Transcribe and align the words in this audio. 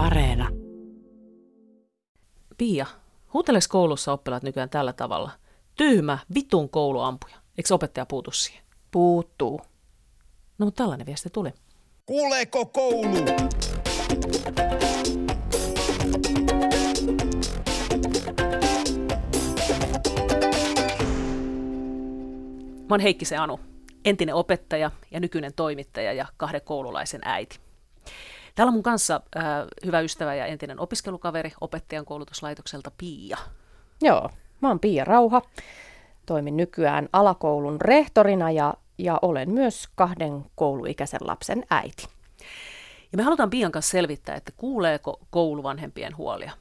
Areena. 0.00 0.48
Pia, 2.58 2.86
huuteleeko 3.34 3.66
koulussa 3.68 4.12
oppilaat 4.12 4.42
nykyään 4.42 4.70
tällä 4.70 4.92
tavalla? 4.92 5.30
Tyhmä, 5.76 6.18
vitun 6.34 6.70
kouluampuja. 6.70 7.36
Eikö 7.58 7.74
opettaja 7.74 8.06
puutu 8.06 8.30
siihen? 8.30 8.64
Puuttuu. 8.90 9.60
No, 10.58 10.66
mutta 10.66 10.82
tällainen 10.82 11.06
viesti 11.06 11.30
tuli. 11.30 11.50
Kuuleeko 12.06 12.66
koulu? 12.66 13.24
Mä 22.88 22.94
oon 22.94 23.00
Heikkisen 23.00 23.40
Anu, 23.40 23.60
entinen 24.04 24.34
opettaja 24.34 24.90
ja 25.10 25.20
nykyinen 25.20 25.52
toimittaja 25.56 26.12
ja 26.12 26.26
kahden 26.36 26.62
koululaisen 26.64 27.20
äiti. 27.24 27.69
Täällä 28.60 28.70
on 28.70 28.74
mun 28.74 28.82
kanssa 28.82 29.20
äh, 29.36 29.44
hyvä 29.84 30.00
ystävä 30.00 30.34
ja 30.34 30.46
entinen 30.46 30.80
opiskelukaveri 30.80 31.52
opettajan 31.60 32.04
koulutuslaitokselta 32.04 32.90
Pia. 32.98 33.38
Joo, 34.02 34.30
mä 34.60 34.68
oon 34.68 34.80
Pia 34.80 35.04
Rauha. 35.04 35.42
Toimin 36.26 36.56
nykyään 36.56 37.08
alakoulun 37.12 37.80
rehtorina 37.80 38.50
ja, 38.50 38.74
ja 38.98 39.18
olen 39.22 39.50
myös 39.50 39.88
kahden 39.94 40.44
kouluikäisen 40.54 41.20
lapsen 41.22 41.64
äiti. 41.70 42.08
Ja 43.12 43.16
me 43.16 43.22
halutaan 43.22 43.50
Pian 43.50 43.72
kanssa 43.72 43.90
selvittää, 43.90 44.36
että 44.36 44.52
kuuleeko 44.56 45.20
koulu 45.30 45.62
vanhempien 45.62 46.16
huolia. 46.16 46.52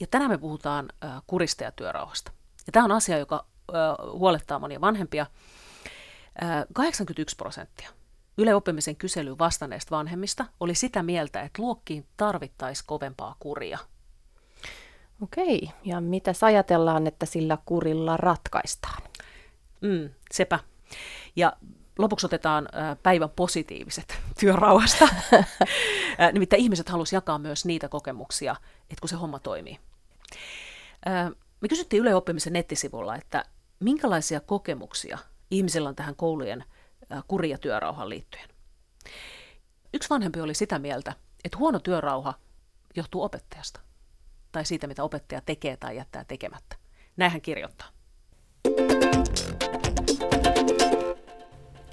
Ja 0.00 0.06
tänään 0.06 0.30
me 0.30 0.38
puhutaan 0.38 0.88
äh, 1.04 1.22
kurista 1.26 1.64
ja 1.64 1.72
työrauhasta. 1.72 2.32
Ja 2.66 2.72
tämä 2.72 2.84
on 2.84 2.92
asia, 2.92 3.18
joka 3.18 3.44
äh, 3.74 4.12
huolettaa 4.12 4.58
monia 4.58 4.80
vanhempia. 4.80 5.26
Äh, 6.42 6.64
81 6.72 7.36
prosenttia 7.36 7.95
Yle 8.38 8.54
Oppimisen 8.54 8.96
kyselyyn 8.96 9.38
vastanneista 9.38 9.96
vanhemmista 9.96 10.44
oli 10.60 10.74
sitä 10.74 11.02
mieltä, 11.02 11.42
että 11.42 11.62
luokkiin 11.62 12.06
tarvittaisi 12.16 12.84
kovempaa 12.86 13.36
kuria. 13.40 13.78
Okei, 15.22 15.70
ja 15.84 16.00
mitä 16.00 16.32
ajatellaan, 16.42 17.06
että 17.06 17.26
sillä 17.26 17.58
kurilla 17.64 18.16
ratkaistaan? 18.16 19.02
Mm, 19.80 20.10
sepä. 20.32 20.58
Ja 21.36 21.52
lopuksi 21.98 22.26
otetaan 22.26 22.68
päivän 23.02 23.30
positiiviset 23.30 24.18
työrauhasta. 24.40 25.08
Nimittäin 26.32 26.62
ihmiset 26.62 26.88
halusivat 26.88 27.16
jakaa 27.22 27.38
myös 27.38 27.64
niitä 27.64 27.88
kokemuksia, 27.88 28.56
että 28.80 29.00
kun 29.00 29.08
se 29.08 29.16
homma 29.16 29.38
toimii. 29.38 29.78
Me 31.60 31.68
kysyttiin 31.68 32.00
Yle 32.00 32.14
Oppimisen 32.14 32.52
nettisivulla, 32.52 33.16
että 33.16 33.44
minkälaisia 33.80 34.40
kokemuksia 34.40 35.18
ihmisillä 35.50 35.88
on 35.88 35.96
tähän 35.96 36.16
koulujen 36.16 36.64
kuri- 37.28 37.50
ja 37.50 37.58
työrauhan 37.58 38.08
liittyen. 38.08 38.48
Yksi 39.94 40.10
vanhempi 40.10 40.40
oli 40.40 40.54
sitä 40.54 40.78
mieltä, 40.78 41.12
että 41.44 41.58
huono 41.58 41.78
työrauha 41.78 42.34
johtuu 42.96 43.22
opettajasta 43.22 43.80
tai 44.52 44.64
siitä, 44.64 44.86
mitä 44.86 45.02
opettaja 45.02 45.40
tekee 45.46 45.76
tai 45.76 45.96
jättää 45.96 46.24
tekemättä. 46.24 46.76
Näin 47.16 47.32
hän 47.32 47.40
kirjoittaa. 47.40 47.88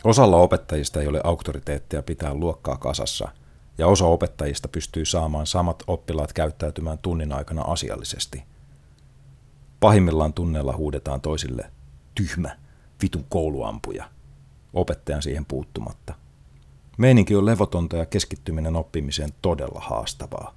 Osalla 0.03 0.37
opettajista 0.37 1.01
ei 1.01 1.07
ole 1.07 1.21
auktoriteettia 1.23 2.03
pitää 2.03 2.33
luokkaa 2.33 2.77
kasassa, 2.77 3.31
ja 3.77 3.87
osa 3.87 4.05
opettajista 4.05 4.67
pystyy 4.67 5.05
saamaan 5.05 5.47
samat 5.47 5.83
oppilaat 5.87 6.33
käyttäytymään 6.33 6.97
tunnin 6.97 7.33
aikana 7.33 7.61
asiallisesti. 7.61 8.43
Pahimmillaan 9.79 10.33
tunneilla 10.33 10.75
huudetaan 10.75 11.21
toisille 11.21 11.71
tyhmä, 12.15 12.57
vitun 13.01 13.25
kouluampuja, 13.29 14.09
opettajan 14.73 15.21
siihen 15.21 15.45
puuttumatta. 15.45 16.13
Meininki 16.97 17.35
on 17.35 17.45
levotonta 17.45 17.97
ja 17.97 18.05
keskittyminen 18.05 18.75
oppimiseen 18.75 19.29
todella 19.41 19.79
haastavaa. 19.79 20.55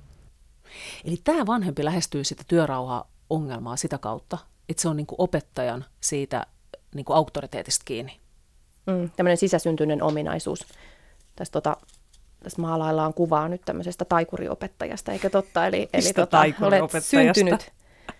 Eli 1.04 1.20
tämä 1.24 1.46
vanhempi 1.46 1.84
lähestyy 1.84 2.24
sitä 2.24 2.42
työrauha-ongelmaa 2.48 3.76
sitä 3.76 3.98
kautta, 3.98 4.38
että 4.68 4.82
se 4.82 4.88
on 4.88 4.96
niin 4.96 5.06
kuin 5.06 5.20
opettajan 5.20 5.84
siitä 6.00 6.46
niin 6.94 7.04
kuin 7.04 7.16
auktoriteetista 7.16 7.82
kiinni. 7.84 8.20
Mm, 8.86 9.10
tämmöinen 9.16 9.36
sisäsyntyinen 9.36 10.02
ominaisuus. 10.02 10.66
Tässä, 11.36 11.52
tota, 11.52 11.76
tässä 12.42 12.62
maalaillaan 12.62 13.14
kuvaa 13.14 13.48
nyt 13.48 13.62
tämmöisestä 13.64 14.04
taikuriopettajasta, 14.04 15.12
eikö 15.12 15.30
totta? 15.30 15.66
Eli, 15.66 15.88
eli 15.92 16.12
tota, 16.12 16.40
olet 16.40 17.04
syntynyt, 17.04 17.72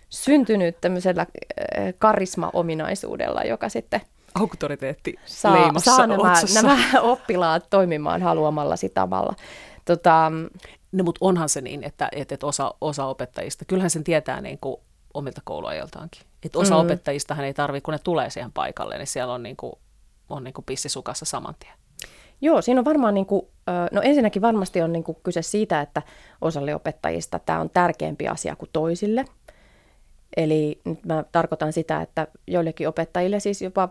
syntynyt 0.09 0.81
tämmöisellä 0.81 1.23
äh, 1.23 1.95
karisma-ominaisuudella, 1.99 3.43
joka 3.43 3.69
sitten 3.69 4.01
auktoriteetti 4.41 5.15
saa, 5.25 5.73
saa 5.79 6.07
nämä, 6.07 6.35
nämä 6.55 6.79
oppilaat 7.01 7.71
toimimaan 7.71 8.23
haluamallasi 8.23 8.89
tavalla. 8.89 9.35
Tota, 9.85 10.33
no, 10.93 11.05
mutta 11.05 11.19
onhan 11.21 11.49
se 11.49 11.61
niin, 11.61 11.85
että, 11.85 12.09
että 12.13 12.47
osa, 12.47 12.75
osa 12.81 13.05
opettajista, 13.05 13.65
kyllähän 13.65 13.91
sen 13.91 14.05
tietää 14.05 14.41
niin 14.41 14.59
kuin 14.59 14.77
omilta 15.15 15.41
kouluajaltaankin. 15.45 16.23
Että 16.43 16.59
osa 16.59 16.75
mm. 16.75 16.81
opettajista 16.81 17.35
hän 17.35 17.47
ei 17.47 17.55
tarvitse, 17.55 17.85
kun 17.85 17.93
ne 17.93 17.99
tulee 17.99 18.31
siihen 18.31 18.53
paikalle, 18.53 18.99
niin 18.99 19.07
siellä 19.07 19.33
on, 19.33 19.43
niin 19.43 19.57
kuin, 19.57 19.73
on 20.29 20.45
niin 20.45 20.55
kuin 20.55 20.65
pissisukassa 20.65 21.25
saman 21.25 21.55
tien. 21.59 21.73
Joo, 22.41 22.63
siinä 22.63 22.79
on 22.81 22.85
varmaan, 22.85 23.15
niin 23.15 23.27
kuin, 23.27 23.43
no 23.93 24.01
ensinnäkin 24.03 24.43
varmasti 24.43 24.83
on 24.83 24.93
niin 24.93 25.05
kuin 25.05 25.19
kyse 25.23 25.43
siitä, 25.43 25.81
että 25.81 26.03
osalle 26.41 26.75
opettajista 26.75 27.39
tämä 27.39 27.61
on 27.61 27.71
tärkeämpi 27.71 28.29
asia 28.29 28.57
kuin 28.57 28.71
toisille. 28.73 29.25
Eli 30.37 30.81
nyt 30.85 31.05
mä 31.05 31.25
tarkoitan 31.33 31.73
sitä, 31.73 32.03
että 32.03 32.27
joillekin 32.47 32.89
opettajille 32.89 33.41
siis 33.41 33.63
jopa, 33.63 33.89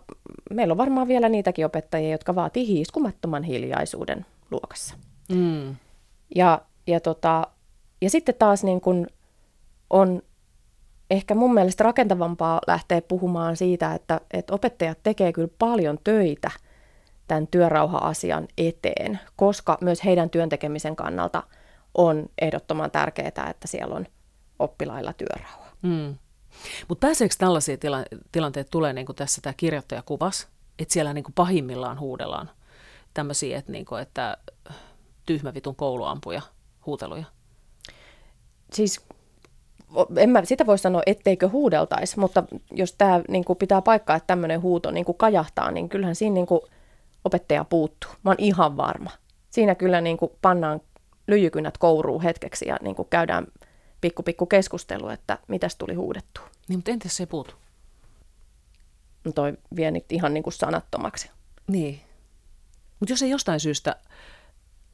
meillä 0.52 0.72
on 0.72 0.78
varmaan 0.78 1.08
vielä 1.08 1.30
niitäkin 1.30 1.66
opettajia, 1.66 2.12
jotka 2.12 2.36
vaatii 2.36 2.68
hiiskumattoman 2.68 3.44
hiljaisuuden 3.44 4.26
luokassa. 4.52 4.96
Mm. 5.30 5.76
Ja, 6.36 6.62
ja, 6.88 7.00
tota, 7.00 7.48
ja 8.02 8.10
sitten 8.10 8.36
taas 8.40 8.64
niin 8.64 8.82
kun 8.82 9.08
on 9.90 10.22
ehkä 11.10 11.36
mun 11.36 11.54
mielestä 11.54 11.84
rakentavampaa 11.84 12.62
lähteä 12.68 13.02
puhumaan 13.02 13.58
siitä, 13.58 13.94
että, 13.94 14.22
että 14.32 14.54
opettajat 14.54 14.98
tekee 15.04 15.34
kyllä 15.34 15.50
paljon 15.60 15.98
töitä 16.04 16.52
tämän 17.28 17.48
työrauha-asian 17.48 18.48
eteen, 18.58 19.20
koska 19.36 19.78
myös 19.82 20.06
heidän 20.06 20.30
työntekemisen 20.30 20.96
kannalta 20.96 21.44
on 21.94 22.26
ehdottoman 22.42 22.92
tärkeää, 22.92 23.28
että 23.50 23.68
siellä 23.68 23.96
on 23.96 24.06
oppilailla 24.60 25.14
työrauha. 25.14 25.66
Mm. 25.82 26.16
Mutta 26.88 27.08
pääseekö 27.08 27.36
tällaisia 27.38 27.78
tila- 27.78 28.20
tilanteita 28.32 28.70
tulee, 28.72 28.94
niin 28.94 29.06
kuin 29.06 29.16
tässä 29.16 29.42
tämä 29.42 29.54
kirjoittaja 29.58 30.04
kuvas, 30.06 30.48
että 30.80 30.94
siellä 30.94 31.14
niin 31.14 31.24
kuin 31.24 31.34
pahimmillaan 31.34 32.00
huudellaan 32.00 32.50
tämmöisiä, 33.14 33.58
että, 33.58 33.72
niin 33.72 33.86
kuin, 33.86 34.02
että 34.02 34.38
tyhmä 35.26 35.54
vitun 35.54 35.76
kouluampuja 35.76 36.42
huuteluja? 36.86 37.26
Siis 38.74 39.06
en 40.18 40.30
mä 40.30 40.46
sitä 40.46 40.66
voi 40.66 40.78
sanoa, 40.78 41.02
etteikö 41.06 41.50
huudeltaisi, 41.50 42.20
mutta 42.20 42.44
jos 42.72 42.94
tämä 42.94 43.22
niin 43.28 43.46
kuin 43.46 43.58
pitää 43.58 43.82
paikkaa, 43.82 44.16
että 44.16 44.28
tämmöinen 44.28 44.62
huuto 44.62 44.92
niin 44.92 45.06
kuin 45.06 45.18
kajahtaa, 45.18 45.72
niin 45.72 45.90
kyllähän 45.90 46.16
siinä 46.16 46.34
niin 46.34 46.46
kuin 46.46 46.62
opettaja 47.26 47.64
puuttuu. 47.64 48.12
Mä 48.24 48.32
oon 48.32 48.36
ihan 48.40 48.78
varma. 48.78 49.12
Siinä 49.50 49.76
kyllä 49.76 50.02
niin 50.02 50.18
kuin 50.18 50.32
pannaan 50.42 50.82
lyijykynät 51.28 51.78
kouruu 51.78 52.22
hetkeksi 52.22 52.68
ja 52.68 52.78
niin 52.82 52.96
kuin 52.96 53.08
käydään 53.10 53.48
pikku 54.06 54.24
pikku 54.24 54.46
keskustelu, 54.46 55.10
että 55.10 55.38
mitäs 55.48 55.76
tuli 55.76 55.94
huudettua. 55.94 56.50
Niin, 56.68 56.78
mutta 56.78 56.92
entäs 56.92 57.18
se 57.18 57.26
puutu? 57.26 57.56
No 59.24 59.32
toi 59.32 59.58
vie 59.76 59.92
nyt 59.92 60.12
ihan 60.12 60.34
niin 60.34 60.44
kuin 60.44 60.54
sanattomaksi. 60.54 61.30
Niin. 61.68 62.02
Mutta 63.00 63.14
jos 63.14 63.22
ei 63.22 63.30
jostain 63.30 63.60
syystä 63.60 63.96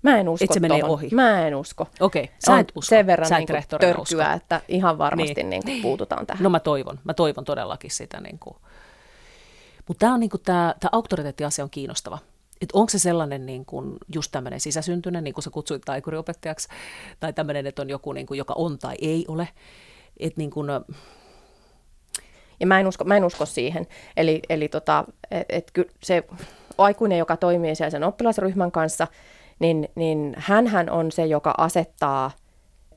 Mä 0.02 0.20
en 0.20 0.30
usko 0.30 0.44
Et 0.44 0.54
se 0.54 0.60
menee 0.60 0.84
ohi. 0.84 1.10
Mä 1.12 1.48
en 1.48 1.56
usko. 1.56 1.88
Okei, 2.00 2.24
okay, 2.24 2.36
sä 2.46 2.60
et 2.60 2.72
usko. 2.76 2.90
Sen 2.90 3.08
verran 3.08 3.30
sä 3.30 3.38
niin 3.38 3.48
törkyä, 3.48 4.02
usko. 4.02 4.22
että 4.36 4.62
ihan 4.68 4.98
varmasti 4.98 5.44
niin. 5.44 5.50
Niin 5.50 5.64
kuin 5.64 5.82
puututaan 5.82 6.26
tähän. 6.26 6.44
No 6.44 6.50
mä 6.50 6.60
toivon. 6.60 7.00
Mä 7.04 7.14
toivon 7.14 7.46
todellakin 7.46 7.92
sitä. 7.92 8.22
Niin 8.22 8.40
kuin. 8.40 8.56
Mutta 9.88 10.00
tämä 10.00 10.14
on 10.14 10.20
niin 10.20 10.30
kuin, 10.30 10.42
tämä, 10.46 10.76
tämä 10.80 10.90
auktoriteettiasia 10.92 11.64
on 11.64 11.70
kiinnostava. 11.70 12.18
Että 12.62 12.78
onko 12.78 12.90
se 12.90 13.00
sellainen 13.00 13.46
niin 13.46 13.66
kuin, 13.66 13.98
just 14.14 14.32
tämmöinen 14.32 14.60
sisäsyntyinen, 14.60 15.24
niin 15.24 15.34
kuin 15.34 15.44
sä 15.44 15.50
kutsuit 15.50 15.82
taikuriopettajaksi, 15.86 16.68
tai 17.20 17.34
tämmöinen, 17.34 17.68
että 17.68 17.82
on 17.82 17.90
joku, 17.90 18.14
niin 18.14 18.26
kuin, 18.26 18.38
joka 18.38 18.54
on 18.58 18.80
tai 18.80 18.96
ei 19.02 19.26
ole. 19.28 19.48
Että 20.20 20.38
niin 20.38 20.52
kuin, 20.52 20.68
ja 22.60 22.68
mä 22.68 22.80
en 22.80 22.88
usko, 22.88 23.04
mä 23.04 23.18
en 23.18 23.26
usko 23.26 23.46
siihen. 23.46 23.88
Eli, 24.18 24.42
eli 24.50 24.68
tota, 24.68 25.06
et, 25.32 25.46
et 25.50 25.72
se 26.04 26.24
aikuinen, 26.78 27.18
joka 27.18 27.38
toimii 27.38 27.76
siellä 27.76 27.90
sen 27.90 28.04
oppilasryhmän 28.04 28.72
kanssa, 28.72 29.08
niin, 29.60 29.90
niin 29.96 30.36
hän 30.38 30.90
on 30.90 31.12
se, 31.12 31.26
joka 31.26 31.54
asettaa 31.58 32.32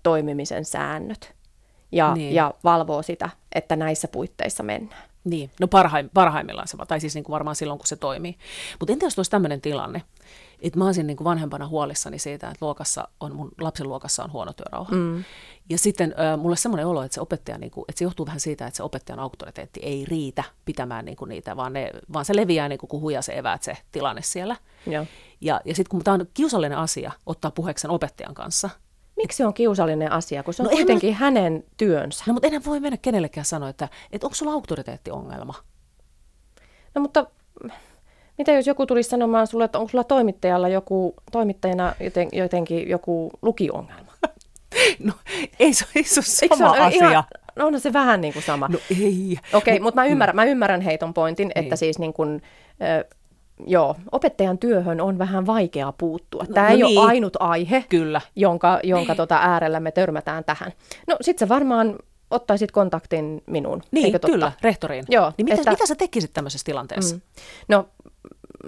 toimimisen 0.02 0.64
säännöt 0.64 1.34
ja, 1.92 2.14
niin. 2.14 2.34
ja 2.34 2.54
valvoo 2.64 3.02
sitä, 3.02 3.30
että 3.54 3.76
näissä 3.76 4.08
puitteissa 4.08 4.62
mennään. 4.62 5.13
Niin, 5.24 5.50
no 5.60 5.68
parhaim, 5.68 6.10
parhaimmillaan 6.14 6.68
se, 6.68 6.76
tai 6.88 7.00
siis 7.00 7.14
niin 7.14 7.24
kuin 7.24 7.32
varmaan 7.32 7.56
silloin, 7.56 7.78
kun 7.78 7.86
se 7.86 7.96
toimii. 7.96 8.38
Mutta 8.80 8.92
entä 8.92 9.06
jos 9.06 9.18
olisi 9.18 9.30
tämmöinen 9.30 9.60
tilanne, 9.60 10.02
että 10.60 10.78
mä 10.78 10.86
olisin 10.86 11.06
niin 11.06 11.16
kuin 11.16 11.24
vanhempana 11.24 11.68
huolissani 11.68 12.18
siitä, 12.18 12.46
että 12.46 12.64
luokassa 12.64 13.08
on, 13.20 13.36
mun 13.36 13.52
lapsen 13.60 13.88
luokassa 13.88 14.24
on 14.24 14.32
huono 14.32 14.52
työrauha. 14.52 14.92
Mm. 14.92 15.24
Ja 15.68 15.78
sitten 15.78 16.14
äh, 16.18 16.38
mulle 16.38 16.56
semmoinen 16.56 16.86
olo, 16.86 17.02
että 17.02 17.14
se 17.14 17.20
opettaja, 17.20 17.58
niin 17.58 17.70
kuin, 17.70 17.84
että 17.88 17.98
se 17.98 18.04
johtuu 18.04 18.26
vähän 18.26 18.40
siitä, 18.40 18.66
että 18.66 18.76
se 18.76 18.82
opettajan 18.82 19.20
auktoriteetti 19.20 19.80
ei 19.82 20.04
riitä 20.04 20.44
pitämään 20.64 21.04
niin 21.04 21.16
kuin 21.16 21.28
niitä, 21.28 21.56
vaan, 21.56 21.72
ne, 21.72 21.90
vaan 22.12 22.24
se 22.24 22.36
leviää 22.36 22.68
niin 22.68 22.78
kuin, 22.78 22.90
kun 22.90 23.12
se 23.20 23.38
eväät 23.38 23.62
se 23.62 23.76
tilanne 23.92 24.22
siellä. 24.22 24.56
Ja, 24.86 25.06
ja, 25.40 25.60
ja 25.64 25.74
sitten 25.74 25.90
kun 25.90 26.04
tämä 26.04 26.14
on 26.14 26.26
kiusallinen 26.34 26.78
asia 26.78 27.12
ottaa 27.26 27.50
puheeksi 27.50 27.86
opettajan 27.88 28.34
kanssa, 28.34 28.70
Miksi 29.24 29.36
se 29.36 29.46
on 29.46 29.54
kiusallinen 29.54 30.12
asia, 30.12 30.42
kun 30.42 30.54
se 30.54 30.62
on 30.62 30.64
No 30.64 30.70
no, 30.70 30.76
kuitenkin 30.76 31.14
hänen 31.14 31.64
työnsä? 31.76 32.24
No 32.26 32.32
mutta 32.32 32.48
enää 32.48 32.60
voi 32.66 32.80
mennä 32.80 32.96
kenellekään 33.02 33.44
sanoa, 33.44 33.68
että, 33.68 33.88
että 34.12 34.26
onko 34.26 34.34
sulla 34.34 34.52
auktoriteettiongelma? 34.52 35.54
No 36.94 37.02
mutta 37.02 37.26
mitä 38.38 38.52
jos 38.52 38.66
joku 38.66 38.86
tulisi 38.86 39.10
sanomaan 39.10 39.46
sulle, 39.46 39.64
että 39.64 39.78
onko 39.78 39.90
sulla 39.90 40.04
toimittajalla 40.04 40.68
joku, 40.68 41.14
toimittajana 41.32 41.94
joten, 42.00 42.28
jotenkin 42.32 42.88
joku 42.88 43.30
lukiongelma? 43.42 44.12
No 44.98 45.12
ei 45.60 45.74
se, 45.74 45.84
ei 45.96 46.04
se 46.04 46.20
ole 46.20 46.24
sama 46.48 46.56
se 46.56 46.64
ole 46.64 46.80
asia. 46.80 47.10
Ihan, 47.10 47.24
no 47.56 47.66
on 47.66 47.80
se 47.80 47.92
vähän 47.92 48.20
niin 48.20 48.32
kuin 48.32 48.42
sama. 48.42 48.68
No 48.68 48.78
ei. 48.90 49.38
Okei, 49.52 49.80
mutta 49.80 50.00
mä 50.00 50.06
ymmärrän, 50.06 50.36
mä 50.36 50.44
ymmärrän 50.44 50.80
heiton 50.80 51.14
pointin, 51.14 51.52
että 51.54 51.60
Niin. 51.60 51.78
siis 51.78 51.98
niin 51.98 52.12
kuin, 52.12 52.42
joo, 53.66 53.96
opettajan 54.12 54.58
työhön 54.58 55.00
on 55.00 55.18
vähän 55.18 55.46
vaikea 55.46 55.92
puuttua. 55.98 56.44
Tämä 56.54 56.66
no 56.66 56.72
ei 56.72 56.82
niin. 56.82 56.98
ole 56.98 57.08
ainut 57.08 57.36
aihe, 57.40 57.84
Kyllä. 57.88 58.20
jonka, 58.36 58.80
jonka 58.82 59.14
tota 59.14 59.38
äärellä 59.42 59.80
me 59.80 59.90
törmätään 59.92 60.44
tähän. 60.44 60.72
No 61.06 61.16
sit 61.20 61.38
sä 61.38 61.48
varmaan 61.48 61.96
ottaisit 62.30 62.72
kontaktin 62.72 63.42
minuun, 63.46 63.82
Niin, 63.90 64.04
eikö 64.04 64.18
totta? 64.18 64.32
kyllä, 64.32 64.52
rehtoriin. 64.62 65.04
Joo, 65.08 65.32
niin 65.38 65.44
mitä, 65.44 65.54
että- 65.54 65.70
mitä 65.70 65.86
sä 65.86 65.94
tekisit 65.94 66.32
tämmöisessä 66.32 66.64
tilanteessa? 66.64 67.16
Mm. 67.16 67.20
No, 67.68 67.88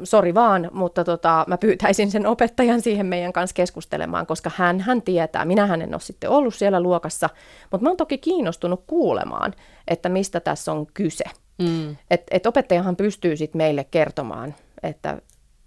sori 0.04 0.34
vaan, 0.34 0.70
mutta 0.72 1.04
tota, 1.04 1.44
mä 1.48 1.58
pyytäisin 1.58 2.10
sen 2.10 2.26
opettajan 2.26 2.82
siihen 2.82 3.06
meidän 3.06 3.32
kanssa 3.32 3.54
keskustelemaan, 3.54 4.26
koska 4.26 4.50
hän, 4.56 4.80
hän 4.80 5.02
tietää. 5.02 5.44
Minähän 5.44 5.82
en 5.82 5.94
ole 5.94 6.00
sitten 6.00 6.30
ollut 6.30 6.54
siellä 6.54 6.80
luokassa, 6.80 7.30
mutta 7.70 7.84
mä 7.84 7.90
oon 7.90 7.96
toki 7.96 8.18
kiinnostunut 8.18 8.84
kuulemaan, 8.86 9.54
että 9.88 10.08
mistä 10.08 10.40
tässä 10.40 10.72
on 10.72 10.86
kyse. 10.94 11.24
Mm. 11.58 11.96
Et, 12.10 12.22
et 12.30 12.46
opettajahan 12.46 12.96
pystyy 12.96 13.36
sitten 13.36 13.58
meille 13.58 13.84
kertomaan, 13.84 14.54
että 14.82 15.19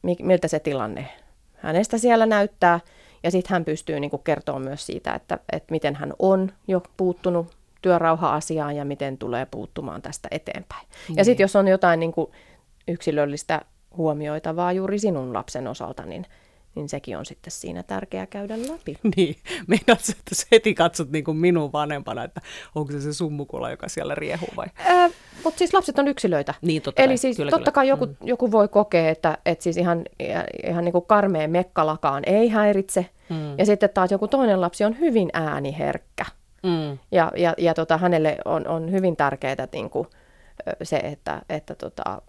mi, 0.02 0.16
miltä 0.22 0.48
se 0.48 0.60
tilanne 0.60 1.08
hänestä 1.56 1.98
siellä 1.98 2.26
näyttää, 2.26 2.80
ja 3.24 3.32
sitten 3.32 3.52
hän 3.56 3.66
pystyy 3.66 4.00
niinku 4.00 4.18
kertomaan 4.18 4.64
myös 4.64 4.86
siitä, 4.86 5.14
että, 5.14 5.40
että 5.52 5.72
miten 5.72 5.96
hän 5.96 6.14
on 6.20 6.52
jo 6.68 6.82
puuttunut 6.98 7.48
työrauha-asiaan 7.82 8.76
ja 8.76 8.86
miten 8.86 9.18
tulee 9.18 9.48
puuttumaan 9.52 10.02
tästä 10.02 10.28
eteenpäin. 10.32 10.88
Ja 10.92 11.16
Niin. 11.16 11.26
sitten 11.26 11.44
jos 11.44 11.56
on 11.56 11.68
jotain 11.68 12.00
niinku 12.00 12.32
yksilöllistä 12.88 13.62
huomioitavaa 13.98 14.74
juuri 14.74 15.00
sinun 15.00 15.34
lapsen 15.34 15.68
osalta, 15.68 16.06
niin, 16.06 16.26
niin 16.80 16.90
sekin 16.90 17.18
on 17.18 17.26
sitten 17.26 17.52
siinä 17.52 17.84
tärkeää 17.84 18.26
käydä 18.26 18.56
läpi. 18.58 18.96
Niin, 19.16 19.36
meinaat 19.68 20.02
sä, 20.02 20.14
että 20.20 20.36
sä 20.36 20.48
heti 20.52 20.74
katsot 20.74 21.12
niin 21.12 21.24
kuin 21.24 21.38
minun 21.38 21.72
vanhempana, 21.72 22.24
että 22.24 22.42
onko 22.76 22.92
se 22.92 23.02
se 23.02 23.14
summukula, 23.14 23.72
joka 23.72 23.90
siellä 23.90 24.16
riehuu 24.16 24.50
vai? 24.58 24.68
Mutta 25.44 25.58
siis 25.58 25.74
lapset 25.74 26.00
on 26.00 26.08
yksilöitä. 26.08 26.54
Niin, 26.62 26.82
totta 26.82 27.02
Eli 27.02 27.10
kai. 27.10 27.18
siis 27.18 27.38
Kyllä, 27.38 27.52
totta 27.52 27.64
kyllä. 27.64 27.76
kai 27.76 27.88
joku, 27.88 28.06
Mm. 28.06 28.16
joku 28.22 28.52
voi 28.52 28.68
kokea, 28.68 29.10
että, 29.10 29.38
että 29.46 29.64
siis 29.64 29.78
ihan, 29.78 30.06
ihan 30.68 30.86
niin 30.86 30.92
kuin 30.94 31.06
karmea 31.06 31.48
mekkalakaan 31.48 32.24
ei 32.26 32.50
häiritse. 32.50 33.06
Mm. 33.30 33.58
Ja 33.58 33.66
sitten 33.66 33.90
taas 33.94 34.12
joku 34.12 34.28
toinen 34.28 34.62
lapsi 34.62 34.84
on 34.84 35.00
hyvin 35.00 35.30
ääniherkkä. 35.34 36.26
Mm. 36.64 36.98
Ja, 37.12 37.32
ja, 37.38 37.54
ja 37.58 37.74
tota, 37.74 37.98
hänelle 37.98 38.38
on, 38.46 38.68
on 38.68 38.92
hyvin 38.92 39.16
tärkeää 39.16 39.68
niin 39.74 39.90
kuin, 39.90 40.08
se, 40.84 40.98
että, 40.98 41.42
että 41.50 41.76
tota, 41.76 42.22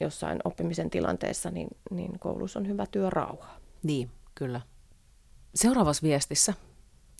jossain 0.00 0.38
oppimisen 0.44 0.90
tilanteessa 0.90 1.50
niin, 1.50 1.68
niin 1.90 2.18
koulussa 2.18 2.58
on 2.58 2.68
hyvä 2.68 2.86
työrauha. 2.90 3.46
Niin, 3.84 4.10
kyllä. 4.34 4.60
Seuraavassa 5.54 6.02
viestissä 6.02 6.54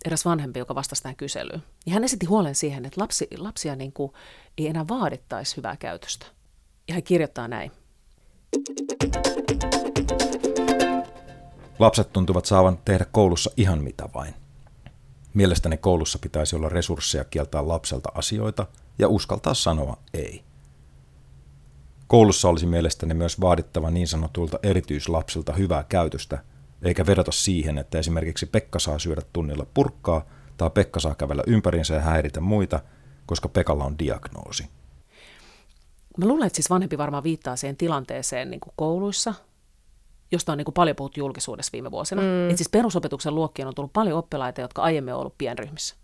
eräs 0.05 0.25
vanhempi, 0.25 0.59
joka 0.59 0.75
vastasi 0.75 1.03
tähän 1.03 1.17
kyselyyn. 1.17 1.63
Ja 1.87 1.93
hän 1.93 2.05
esitti 2.05 2.27
huolen 2.27 2.55
siihen, 2.55 2.85
että 2.85 3.01
lapsi, 3.01 3.29
lapsia 3.37 3.77
niin 3.77 3.93
kuin 3.93 4.13
ei 4.59 4.69
enää 4.69 4.89
vaadittaisi 4.89 5.57
hyvää 5.57 5.77
käytöstä. 5.77 6.27
Ja 6.89 6.95
hän 6.95 7.03
kirjoittaa 7.03 7.49
näin. 7.49 7.71
Lapset 11.79 12.13
tuntuvat 12.13 12.45
saavan 12.45 12.79
tehdä 12.85 13.05
koulussa 13.13 13.51
ihan 13.57 13.83
mitä 13.83 14.09
vain. 14.15 14.35
Mielestäni 15.35 15.77
koulussa 15.77 16.19
pitäisi 16.19 16.57
olla 16.57 16.69
resursseja 16.69 17.25
kieltää 17.25 17.69
lapselta 17.69 18.09
asioita 18.15 18.67
ja 18.99 19.09
uskaltaa 19.09 19.55
sanoa 19.55 19.97
ei. 20.15 20.45
Koulussa 22.07 22.49
olisi 22.49 22.67
mielestäni 22.67 23.15
myös 23.15 23.41
vaadittava 23.41 23.91
niin 23.91 24.09
sanotulta 24.09 24.59
erityislapsilta 24.63 25.53
hyvää 25.53 25.85
käytöstä, 25.85 26.39
eikä 26.85 27.07
vedota 27.07 27.33
siihen, 27.33 27.79
että 27.79 27.99
esimerkiksi 27.99 28.47
Pekka 28.47 28.79
saa 28.79 28.99
syödä 28.99 29.23
tunnilla 29.33 29.67
purkkaa 29.75 30.27
tai 30.57 30.71
Pekka 30.71 31.01
saa 31.01 31.15
kävellä 31.15 31.43
ympärinsä 31.47 31.95
ja 31.95 32.01
häiritä 32.01 32.41
muita, 32.41 32.81
koska 33.27 33.49
Pekalla 33.49 33.85
on 33.85 33.99
diagnoosi. 33.99 34.69
Mä 36.19 36.27
luulen, 36.27 36.47
että 36.47 36.57
siis 36.57 36.71
vanhempi 36.71 36.99
varmaan 36.99 37.25
viittaa 37.25 37.57
siihen 37.57 37.77
tilanteeseen 37.77 38.51
niin 38.51 38.61
kuin 38.61 38.73
kouluissa, 38.77 39.35
josta 40.33 40.53
on 40.53 40.59
niin 40.59 40.65
kuin 40.65 40.75
paljon 40.75 40.97
puhuttu 40.97 41.21
julkisuudessa 41.21 41.73
viime 41.73 41.91
vuosina. 41.91 42.23
Mm. 42.23 42.45
Että 42.45 42.57
siis 42.57 42.69
perusopetuksen 42.69 43.35
luokkiin 43.35 43.69
on 43.69 43.75
tullut 43.75 43.93
paljon 43.93 44.19
oppilaita, 44.19 44.61
jotka 44.61 44.83
aiemmin 44.83 45.15
on 45.15 45.21
ollut 45.21 45.39
pienryhmissä. 45.39 45.97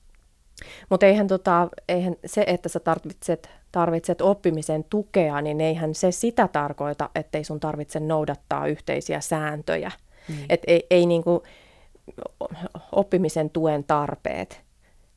Mutta 0.91 1.07
eihän, 1.07 1.29
tota, 1.29 1.69
eihän 1.89 2.17
se, 2.27 2.45
että 2.47 2.69
sä 2.69 2.81
tarvitset, 2.81 3.51
tarvitset 3.73 4.21
oppimisen 4.21 4.85
tukea, 4.85 5.41
niin 5.41 5.61
eihän 5.61 5.95
se 5.95 6.13
sitä 6.13 6.49
tarkoita, 6.49 7.11
ettei 7.15 7.45
sun 7.45 7.61
tarvitse 7.61 8.01
noudattaa 8.01 8.67
yhteisiä 8.67 9.21
sääntöjä. 9.21 9.93
Niin. 10.37 10.47
Et 10.49 10.63
ei, 10.67 10.87
ei 10.91 11.07
niinku 11.07 11.43
oppimisen 12.93 13.51
tuen 13.51 13.85
tarpeet 13.85 14.63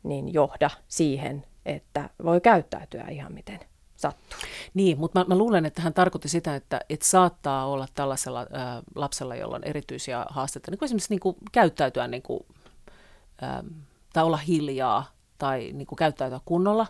niin 0.03 0.33
johda 0.33 0.69
siihen, 0.87 1.45
että 1.65 2.09
voi 2.23 2.41
käyttäytyä 2.41 3.07
ihan 3.09 3.33
miten 3.33 3.59
sattuu. 3.95 4.39
Niin, 4.73 4.99
mutta 4.99 5.19
mä, 5.19 5.25
mä 5.27 5.37
luulen, 5.37 5.65
että 5.65 5.81
hän 5.81 5.93
tarkoitti 5.93 6.29
sitä, 6.29 6.55
että, 6.55 6.81
että 6.89 7.05
saattaa 7.05 7.65
olla 7.65 7.87
tällaisella 7.95 8.41
ä, 8.41 8.45
lapsella, 8.95 9.35
jolla 9.35 9.55
on 9.55 9.63
erityisiä 9.63 10.25
haasteita, 10.29 10.71
niin 10.71 10.79
kuin 10.79 10.87
esimerkiksi 10.87 11.13
niin 11.13 11.19
kuin 11.19 11.35
käyttäytyä 11.51 12.07
niin 12.07 12.21
kuin, 12.21 12.45
ä, 13.43 13.63
tai 14.13 14.23
olla 14.23 14.37
hiljaa 14.37 15.11
tai 15.37 15.71
niin 15.73 15.87
kuin 15.87 15.97
käyttäytyä 15.97 16.39
kunnolla. 16.45 16.87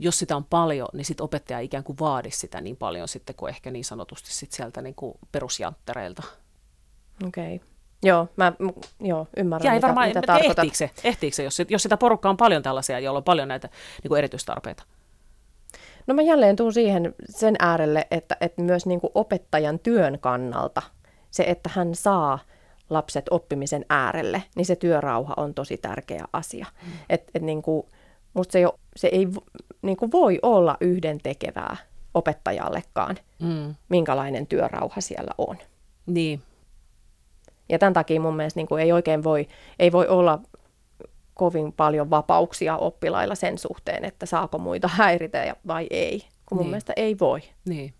Jos 0.00 0.18
sitä 0.18 0.36
on 0.36 0.44
paljon, 0.44 0.88
niin 0.92 1.04
sitten 1.04 1.24
opettaja 1.24 1.58
ei 1.58 1.64
ikään 1.64 1.84
kuin 1.84 1.98
vaadi 1.98 2.30
sitä 2.30 2.60
niin 2.60 2.76
paljon 2.76 3.08
sitten 3.08 3.34
kuin 3.36 3.50
ehkä 3.50 3.70
niin 3.70 3.84
sanotusti 3.84 4.32
sit 4.32 4.52
sieltä 4.52 4.82
niin 4.82 4.94
kuin 4.94 5.18
perusjanttereilta. 5.32 6.22
Okei. 7.26 7.54
Okay. 7.56 7.68
Joo, 8.02 8.28
mä 8.36 8.52
joo, 9.00 9.26
ymmärrän, 9.36 9.66
Ja 9.66 9.72
ei 9.72 9.76
mitä, 9.76 9.86
varmaan, 9.86 10.08
mitä 10.08 10.22
tarkoitat. 10.22 10.58
ehtiikö 10.58 10.76
se, 10.76 10.90
ehtiikö 11.04 11.36
se, 11.36 11.42
jos, 11.44 11.62
jos 11.68 11.82
sitä 11.82 11.96
porukkaa 11.96 12.30
on 12.30 12.36
paljon 12.36 12.62
tällaisia, 12.62 12.98
joilla 13.00 13.18
on 13.18 13.24
paljon 13.24 13.48
näitä 13.48 13.68
niin 14.02 14.08
kuin 14.08 14.18
erityistarpeita. 14.18 14.82
No 16.06 16.14
mä 16.14 16.22
jälleen 16.22 16.56
tuun 16.56 16.72
siihen 16.72 17.14
sen 17.30 17.56
äärelle, 17.58 18.06
että, 18.10 18.36
että 18.40 18.62
myös 18.62 18.86
niin 18.86 19.00
kuin 19.00 19.10
opettajan 19.14 19.78
työn 19.78 20.18
kannalta 20.20 20.82
se, 21.30 21.42
että 21.46 21.70
hän 21.72 21.94
saa 21.94 22.38
lapset 22.90 23.24
oppimisen 23.30 23.84
äärelle, 23.90 24.42
niin 24.56 24.66
se 24.66 24.76
työrauha 24.76 25.34
on 25.36 25.54
tosi 25.54 25.76
tärkeä 25.76 26.24
asia. 26.32 26.66
Mm. 26.86 26.92
Et, 27.10 27.30
et 27.34 27.42
niin 27.42 27.62
kuin, 27.62 27.86
musta 28.34 28.52
se, 28.52 28.58
ei, 28.58 28.66
se 28.96 29.08
ei 29.08 29.28
niin 29.82 29.96
kuin 29.96 30.12
voi 30.12 30.38
olla 30.42 30.76
yhden 30.80 31.18
tekevää 31.22 31.76
opettajallekaan, 32.14 33.16
Mm. 33.40 33.74
minkälainen 33.88 34.46
työrauha 34.46 35.00
siellä 35.00 35.30
on. 35.38 35.56
Niin, 36.06 36.42
Ja 37.68 37.78
tämän 37.78 37.92
takia 37.92 38.20
mun 38.20 38.36
mielestä 38.36 38.58
niin 38.60 38.66
kuin 38.66 38.82
ei 38.82 38.92
oikein 38.92 39.24
voi, 39.24 39.48
ei 39.78 39.92
voi 39.92 40.06
olla 40.08 40.38
kovin 41.34 41.72
paljon 41.72 42.10
vapauksia 42.10 42.76
oppilailla 42.76 43.34
sen 43.34 43.58
suhteen, 43.58 44.04
että 44.04 44.26
saako 44.26 44.58
muita 44.58 44.88
häiritä 44.88 45.38
ja- 45.38 45.56
vai 45.66 45.86
ei. 45.90 46.20
Kun 46.46 46.58
mun 46.58 46.62
Niin. 46.64 46.70
mielestä 46.70 46.92
ei 46.96 47.16
voi. 47.20 47.40
Niin. 47.68 47.94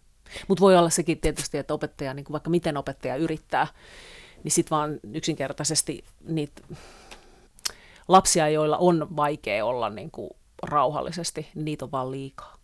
Mutta 0.49 0.61
voi 0.63 0.77
olla 0.77 0.91
sekin 0.91 1.21
tietysti, 1.21 1.59
että 1.59 1.75
opettaja, 1.75 2.15
niin 2.15 2.27
vaikka 2.33 2.51
miten 2.51 2.77
opettaja 2.77 3.17
yrittää, 3.17 3.67
niin 4.45 4.53
sitten 4.53 4.77
vaan 4.77 5.01
yksinkertaisesti 5.15 6.05
niitä 6.29 6.63
lapsia, 8.09 8.49
joilla 8.49 8.77
on 8.77 9.17
vaikea 9.17 9.65
olla 9.67 9.91
niin 9.91 10.11
kuin 10.11 10.31
rauhallisesti, 10.63 11.49
niin 11.55 11.65
niitä 11.65 11.85
on 11.85 11.93
vaan 11.93 12.11
liikaa. 12.11 12.55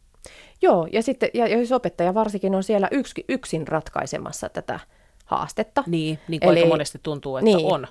Joo, 0.63 0.89
ja 0.93 1.03
sitten 1.03 1.29
ja 1.35 1.47
jos 1.49 1.73
opettaja 1.73 2.15
varsinkin 2.15 2.55
on 2.55 2.63
siellä 2.65 2.89
yksi, 2.91 3.25
yksin 3.29 3.69
ratkaisemassa 3.69 4.49
tätä 4.49 4.81
haastetta. 5.25 5.85
Niin, 5.87 6.19
niin 6.29 6.41
kuin 6.41 6.51
Eli- 6.51 6.61
aika 6.61 6.69
monesti 6.69 6.99
tuntuu, 7.03 7.37
että 7.37 7.45
niin. 7.45 7.73
on. 7.73 7.87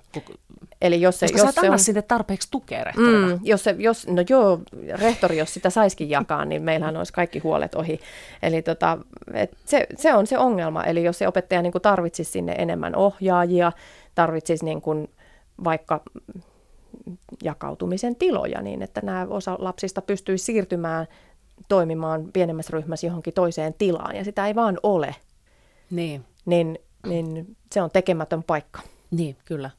Eli 0.82 1.02
jos 1.02 1.20
se, 1.20 1.26
Koska 1.26 1.38
jos 1.38 1.44
sä 1.46 1.50
et 1.50 1.56
se 1.56 1.60
anna 1.62 1.74
on, 1.74 1.80
sinne 1.80 2.02
tarpeeksi 2.02 2.48
tukea 2.52 2.84
rehtorina. 2.84 3.28
mm, 3.28 3.40
jos 3.44 3.64
se, 3.64 3.76
jos, 3.78 4.08
no 4.08 4.24
joo, 4.30 4.60
rehtori, 5.00 5.38
jos 5.38 5.54
sitä 5.54 5.70
saisikin 5.70 6.10
jakaa, 6.10 6.46
niin 6.46 6.62
meillähän 6.64 6.98
olisi 6.98 7.14
kaikki 7.14 7.40
huolet 7.40 7.76
ohi. 7.76 8.00
Eli 8.44 8.62
tota, 8.62 8.98
et 9.34 9.58
se, 9.66 9.88
se 9.98 10.14
on 10.14 10.28
se 10.28 10.38
ongelma. 10.38 10.84
Eli 10.84 11.04
jos 11.04 11.18
se 11.18 11.28
opettaja 11.28 11.62
niin 11.62 11.72
kuin 11.72 11.82
tarvitsisi 11.82 12.32
sinne 12.32 12.56
enemmän 12.58 12.96
ohjaajia, 12.96 13.72
tarvitsisi 14.16 14.66
niin 14.66 14.82
kuin 14.82 15.10
vaikka 15.64 16.02
jakautumisen 17.44 18.16
tiloja 18.16 18.62
niin, 18.62 18.82
että 18.82 19.02
nämä 19.04 19.28
osa 19.30 19.56
lapsista 19.60 20.02
pystyisi 20.02 20.46
siirtymään 20.46 21.08
toimimaan 21.70 22.30
pienemmässä 22.34 22.72
ryhmässä 22.74 23.08
johonkin 23.08 23.34
toiseen 23.34 23.74
tilaan, 23.74 24.16
ja 24.16 24.24
sitä 24.24 24.48
ei 24.48 24.56
vaan 24.56 24.78
ole, 24.84 25.16
Niin, 25.92 26.26
niin, 26.46 26.80
niin 27.08 27.58
se 27.72 27.82
on 27.82 27.92
tekemätön 27.92 28.44
paikka. 28.44 28.82
niin 29.12 29.38
kyllä. 29.46 29.70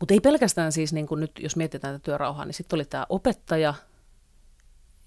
Mutta 0.00 0.14
ei 0.14 0.20
pelkästään 0.20 0.72
siis, 0.72 0.92
niin 0.92 1.06
kun 1.06 1.20
nyt 1.20 1.30
jos 1.40 1.56
mietitään 1.56 1.94
tätä 1.94 2.04
työrauhaa, 2.04 2.44
niin 2.44 2.54
sitten 2.54 2.76
oli 2.76 2.84
tämä 2.84 3.06
opettaja 3.08 3.74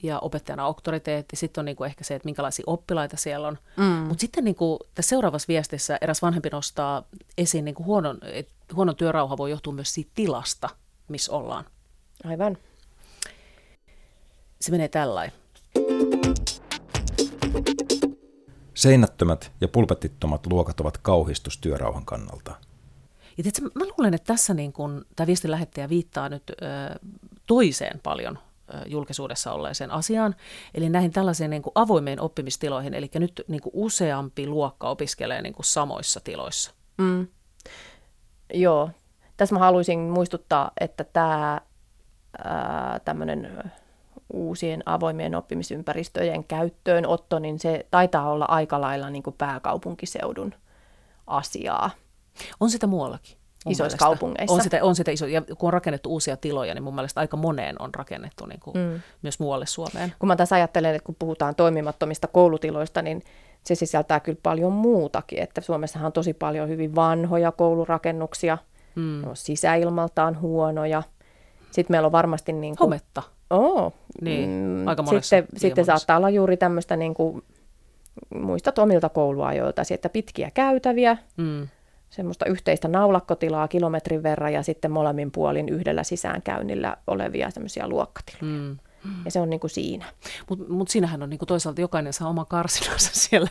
ja 0.04 0.20
opettajana 0.20 0.66
auktoriteetti. 0.66 1.36
Sitten 1.36 1.62
on 1.62 1.66
niin 1.66 1.76
kuin 1.76 1.86
ehkä 1.86 2.04
se, 2.04 2.16
että 2.16 2.26
minkälaisia 2.26 2.64
oppilaita 2.68 3.18
siellä 3.18 3.48
on. 3.48 3.58
Mm. 3.78 3.84
Mutta 3.84 4.22
sitten 4.22 4.44
niin 4.44 4.56
kuin 4.56 4.80
tässä 4.96 5.10
seuraavassa 5.10 5.48
viestissä 5.48 5.98
eräs 6.02 6.22
vanhempi 6.22 6.50
nostaa 6.50 7.04
esiin 7.38 7.66
niin 7.66 7.76
kuin 7.76 7.86
huonon, 7.86 8.18
että 8.24 8.54
huonon 8.76 8.96
työrauha 8.96 9.38
voi 9.38 9.50
johtua 9.50 9.74
myös 9.74 9.94
siitä 9.94 10.12
tilasta, 10.16 10.70
missä 11.08 11.32
ollaan. 11.32 11.66
Aivan. 12.24 12.58
Se 14.62 14.72
menee 14.72 14.88
tällainen. 14.88 15.34
Seinättömät 18.76 19.52
ja 19.62 19.68
pulpetittomat 19.68 20.48
luokat 20.48 20.80
ovat 20.80 20.98
kauhistus 20.98 21.58
työrauhan 21.58 22.06
kannalta. 22.06 22.56
Ja 23.38 23.44
tiiätkö, 23.44 23.62
mä 23.76 23.86
luulen, 23.98 24.14
että 24.14 24.34
tässä 24.34 24.54
niin 24.54 24.74
kun, 24.74 25.06
tämä 25.16 25.28
viestin 25.28 25.52
lähettäjä 25.52 25.90
viittaa 25.90 26.30
nyt 26.30 26.44
ö, 26.50 26.56
toiseen 27.48 28.00
paljon 28.04 28.40
ö, 28.74 28.78
julkisuudessa 28.86 29.52
olleeseen 29.52 29.92
asiaan, 29.92 30.36
eli 30.74 30.90
näihin 30.90 31.12
tällaisiin 31.12 31.50
niin 31.50 31.62
kuin 31.62 31.72
avoimeen 31.76 32.22
oppimistiloihin, 32.22 32.94
eli 32.94 33.10
nyt 33.16 33.42
niin 33.48 33.62
kuin 33.62 33.72
useampi 33.76 34.48
luokka 34.48 34.90
opiskelee 34.90 35.42
niin 35.42 35.54
kuin 35.54 35.66
samoissa 35.66 36.20
tiloissa. 36.20 36.72
Mm. 36.98 37.28
Joo. 38.54 38.90
Tässä 39.38 39.56
mä 39.56 39.60
haluaisin 39.60 40.00
muistuttaa, 40.00 40.72
että 40.80 41.04
tämä 41.04 41.62
tämmöinen 43.06 43.72
uusien 44.34 44.84
avoimien 44.86 45.36
oppimisympäristöjen 45.36 46.44
käyttöönotto, 46.44 47.40
niin 47.40 47.60
se 47.60 47.86
taitaa 47.92 48.32
olla 48.32 48.46
aika 48.46 48.82
lailla 48.82 49.10
niin 49.10 49.24
kuin 49.24 49.36
pääkaupunkiseudun 49.38 50.54
asiaa. 51.28 51.90
On 52.60 52.70
sitä 52.70 52.88
muuallakin. 52.88 53.38
Isoissa 53.70 53.84
mielestä. 53.84 53.98
kaupungeissa. 53.98 54.54
On 54.56 54.62
sitä, 54.62 54.80
on 54.82 54.96
sitä 54.96 55.12
iso, 55.12 55.26
ja 55.26 55.42
kun 55.42 55.68
on 55.68 55.74
rakennettu 55.74 56.10
uusia 56.10 56.38
tiloja, 56.38 56.74
niin 56.74 56.84
mun 56.84 56.96
mielestä 56.96 57.20
aika 57.20 57.38
moneen 57.38 57.82
on 57.82 57.96
rakennettu 57.96 58.46
niin 58.46 58.60
kuin 58.60 58.78
mm. 58.78 59.02
myös 59.22 59.40
muualle 59.40 59.66
Suomeen. 59.66 60.14
Kun 60.20 60.28
mä 60.28 60.36
tässä 60.36 60.56
ajattelen, 60.56 60.96
että 60.96 61.06
kun 61.06 61.16
puhutaan 61.20 61.56
toimimattomista 61.56 62.28
koulutiloista, 62.28 63.02
niin 63.02 63.24
se 63.64 63.76
sisältää 63.76 64.20
kyllä 64.20 64.40
paljon 64.44 64.72
muutakin. 64.72 65.40
Että 65.40 65.62
Suomessahan 65.62 66.06
on 66.06 66.12
tosi 66.12 66.34
paljon 66.34 66.70
hyvin 66.70 66.96
vanhoja 66.96 67.52
koulurakennuksia, 67.52 68.58
mm. 68.96 69.22
ne 69.22 69.30
on 69.30 69.36
sisäilmaltaan 69.36 70.42
huonoja. 70.42 71.04
Sitten 71.76 71.94
meillä 71.94 72.06
on 72.06 72.12
varmasti... 72.12 72.54
Niin 72.54 72.76
kuin, 72.76 72.86
Hometta. 72.86 73.24
Oo, 73.50 73.94
Niin, 74.22 74.50
mm, 74.50 74.88
aika 74.88 75.04
monessa, 75.04 75.38
sitten, 75.38 75.60
sitten 75.60 75.82
monessa. 75.86 75.98
saattaa 75.98 76.18
olla 76.18 76.30
juuri 76.30 76.58
tämmöistä, 76.58 76.96
niin 76.96 77.14
kuin, 77.14 77.44
muistat 78.36 78.80
omilta 78.80 79.10
kouluajoilta, 79.10 79.82
että 79.90 80.10
pitkiä 80.10 80.52
käytäviä, 80.54 81.18
Mm. 81.38 81.68
semmoista 82.10 82.46
yhteistä 82.46 82.88
naulakkotilaa 82.88 83.68
kilometrin 83.68 84.24
verran 84.24 84.54
ja 84.54 84.64
sitten 84.64 84.92
molemmin 84.92 85.32
puolin 85.32 85.70
yhdellä 85.70 86.04
sisäänkäynnillä 86.04 86.98
olevia 87.08 87.50
semmoisia 87.50 87.88
luokkatiloja. 87.88 88.54
Mm. 88.60 88.78
Ja 89.26 89.32
se 89.32 89.40
on 89.40 89.50
niin 89.50 89.60
kuin 89.60 89.72
siinä. 89.72 90.06
Mutta 90.50 90.66
mut 90.74 90.88
siinähän 90.88 91.24
on 91.24 91.30
niinku 91.30 91.46
toisaalta 91.46 91.82
jokainen 91.82 92.14
saa 92.14 92.30
oma 92.30 92.46
karsinansa 92.46 93.10
siellä. 93.24 93.50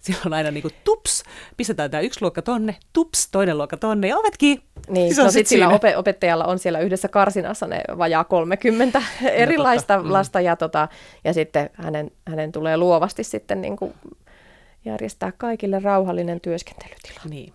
Siellä 0.00 0.22
on 0.26 0.32
aina 0.32 0.50
niinku 0.50 0.68
tups, 0.84 1.22
pistetään 1.56 1.90
tämä 1.90 2.00
yksi 2.00 2.22
luokka 2.22 2.42
tonne, 2.42 2.76
tups, 2.92 3.28
toinen 3.30 3.58
luokka 3.58 3.76
tonne 3.76 4.08
ja 4.08 4.16
ovetkin. 4.18 4.62
Niin, 4.88 5.14
Se 5.14 5.20
on 5.20 5.24
no 5.24 5.30
sit 5.30 5.46
sillä 5.46 5.68
ope- 5.68 5.96
opettajalla 5.96 6.44
on 6.44 6.58
siellä 6.58 6.78
yhdessä 6.78 7.08
karsinassa 7.08 7.66
ne 7.66 7.82
vajaa 7.98 8.24
30 8.24 9.02
erilaista 9.32 10.02
Mm. 10.02 10.12
lasta 10.12 10.40
ja, 10.40 10.56
tota, 10.56 10.88
ja 11.24 11.32
sitten 11.34 11.70
hänen, 11.74 12.10
hänen 12.28 12.52
tulee 12.52 12.76
luovasti 12.76 13.24
sitten 13.24 13.60
niin 13.60 13.76
kuin 13.76 13.94
järjestää 14.84 15.32
kaikille 15.32 15.78
rauhallinen 15.78 16.40
työskentelytila. 16.40 17.20
Niin. 17.30 17.52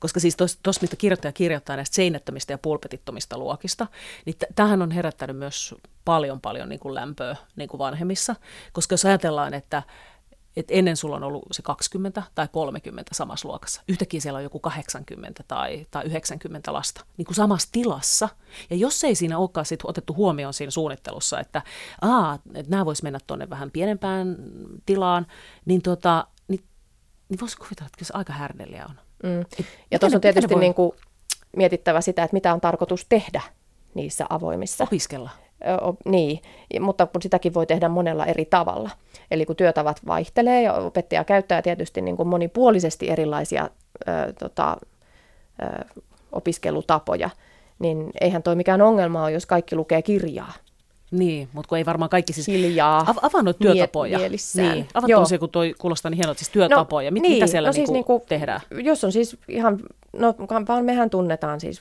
Koska 0.00 0.20
siis 0.20 0.36
tuossa, 0.36 0.80
mistä 0.80 0.96
kirjoittaja 0.96 1.32
kirjoittaa 1.32 1.76
näistä 1.76 1.94
seinättömistä 1.94 2.52
ja 2.52 2.58
pulpetittomista 2.58 3.38
luokista, 3.38 3.86
niin 4.26 4.36
t- 4.38 4.54
tämähän 4.54 4.82
on 4.82 4.90
herättänyt 4.90 5.36
myös 5.36 5.74
paljon 6.04 6.40
paljon 6.40 6.68
niin 6.68 6.80
kuin 6.80 6.94
lämpöä 6.94 7.36
niin 7.56 7.68
kuin 7.68 7.78
vanhemmissa. 7.78 8.36
Koska 8.72 8.92
jos 8.92 9.04
ajatellaan, 9.04 9.54
että, 9.54 9.82
että 10.56 10.74
ennen 10.74 10.96
sulla 10.96 11.16
on 11.16 11.24
ollut 11.24 11.42
se 11.52 11.62
20 11.62 12.22
tai 12.34 12.48
30 12.52 13.14
samassa 13.14 13.48
luokassa, 13.48 13.82
yhtäkkiä 13.88 14.20
siellä 14.20 14.36
on 14.36 14.42
joku 14.42 14.58
80 14.58 15.44
tai, 15.48 15.86
tai 15.90 16.04
90 16.04 16.72
lasta 16.72 17.04
niin 17.16 17.26
kuin 17.26 17.34
samassa 17.34 17.68
tilassa. 17.72 18.28
Ja 18.70 18.76
jos 18.76 19.04
ei 19.04 19.14
siinä 19.14 19.38
olekaan 19.38 19.66
sit 19.66 19.80
otettu 19.84 20.14
huomioon 20.14 20.54
siinä 20.54 20.70
suunnittelussa, 20.70 21.40
että, 21.40 21.62
aa, 22.00 22.38
että 22.54 22.70
nämä 22.70 22.86
vois 22.86 23.02
mennä 23.02 23.18
tuonne 23.26 23.50
vähän 23.50 23.70
pienempään 23.70 24.36
tilaan, 24.86 25.26
niin, 25.64 25.82
tota, 25.82 26.26
niin, 26.48 26.64
niin 27.28 27.40
voisi 27.40 27.56
kuvitella, 27.56 27.86
että 27.86 27.98
kyllä 27.98 28.08
se 28.08 28.14
aika 28.16 28.32
härneliä 28.32 28.86
on. 28.88 29.01
Mm. 29.22 29.44
Ja 29.90 29.98
tuossa 29.98 30.16
on 30.16 30.20
tietysti 30.20 30.54
voi 30.54 30.60
niin 30.60 30.74
kuin 30.74 30.92
mietittävä 31.56 32.00
sitä, 32.00 32.22
että 32.24 32.34
mitä 32.34 32.52
on 32.52 32.60
tarkoitus 32.60 33.06
tehdä 33.08 33.40
niissä 33.94 34.26
avoimissa. 34.28 34.84
opiskella. 34.84 35.30
Ö, 35.68 35.84
o- 35.84 35.96
Niin, 36.04 36.40
mutta 36.80 37.06
kun 37.06 37.22
sitäkin 37.22 37.54
voi 37.54 37.66
tehdä 37.66 37.88
monella 37.88 38.26
eri 38.26 38.44
tavalla. 38.44 38.90
Eli 39.30 39.46
kun 39.46 39.56
työtavat 39.56 40.06
vaihtelee 40.06 40.62
ja 40.62 40.72
opettaja 40.72 41.24
käyttää 41.24 41.62
tietysti 41.62 42.00
niin 42.00 42.16
kuin 42.16 42.28
monipuolisesti 42.28 43.10
erilaisia 43.10 43.68
ö, 44.08 44.32
tota, 44.38 44.76
ö, 45.62 45.84
opiskelutapoja, 46.32 47.30
niin 47.78 48.10
eihän 48.20 48.42
toi 48.42 48.56
mikään 48.56 48.82
ongelma 48.82 49.22
ole, 49.22 49.32
jos 49.32 49.46
kaikki 49.46 49.76
lukee 49.76 50.02
kirjaa. 50.02 50.52
Niin, 51.12 51.48
mutta 51.52 51.68
kun 51.68 51.78
ei 51.78 51.86
varmaan 51.86 52.08
kaikki 52.08 52.32
siis... 52.32 52.46
Hiljaa. 52.46 53.00
Av- 53.00 53.18
avaa 53.22 53.42
noita 53.42 53.58
työtapoja. 53.58 54.18
mielissään. 54.18 54.74
Niin, 54.74 54.88
Joo. 54.94 55.06
tuollaisia, 55.06 55.38
kun 55.38 55.50
toi 55.50 55.74
kuulostaa 55.78 56.10
niin 56.10 56.16
hienolta, 56.16 56.38
siis 56.38 56.50
työtapoja. 56.50 57.10
No, 57.10 57.14
Mit, 57.14 57.22
niin, 57.22 57.32
mitä 57.32 57.46
siellä 57.46 57.68
no, 57.68 57.72
siis 57.72 57.90
niinku 57.90 58.12
niinku, 58.12 58.26
tehdään? 58.28 58.60
Jos 58.70 59.04
on 59.04 59.12
siis 59.12 59.36
ihan, 59.48 59.78
no 60.12 60.34
vaan 60.68 60.84
mehän 60.84 61.10
tunnetaan 61.10 61.60
siis, 61.60 61.80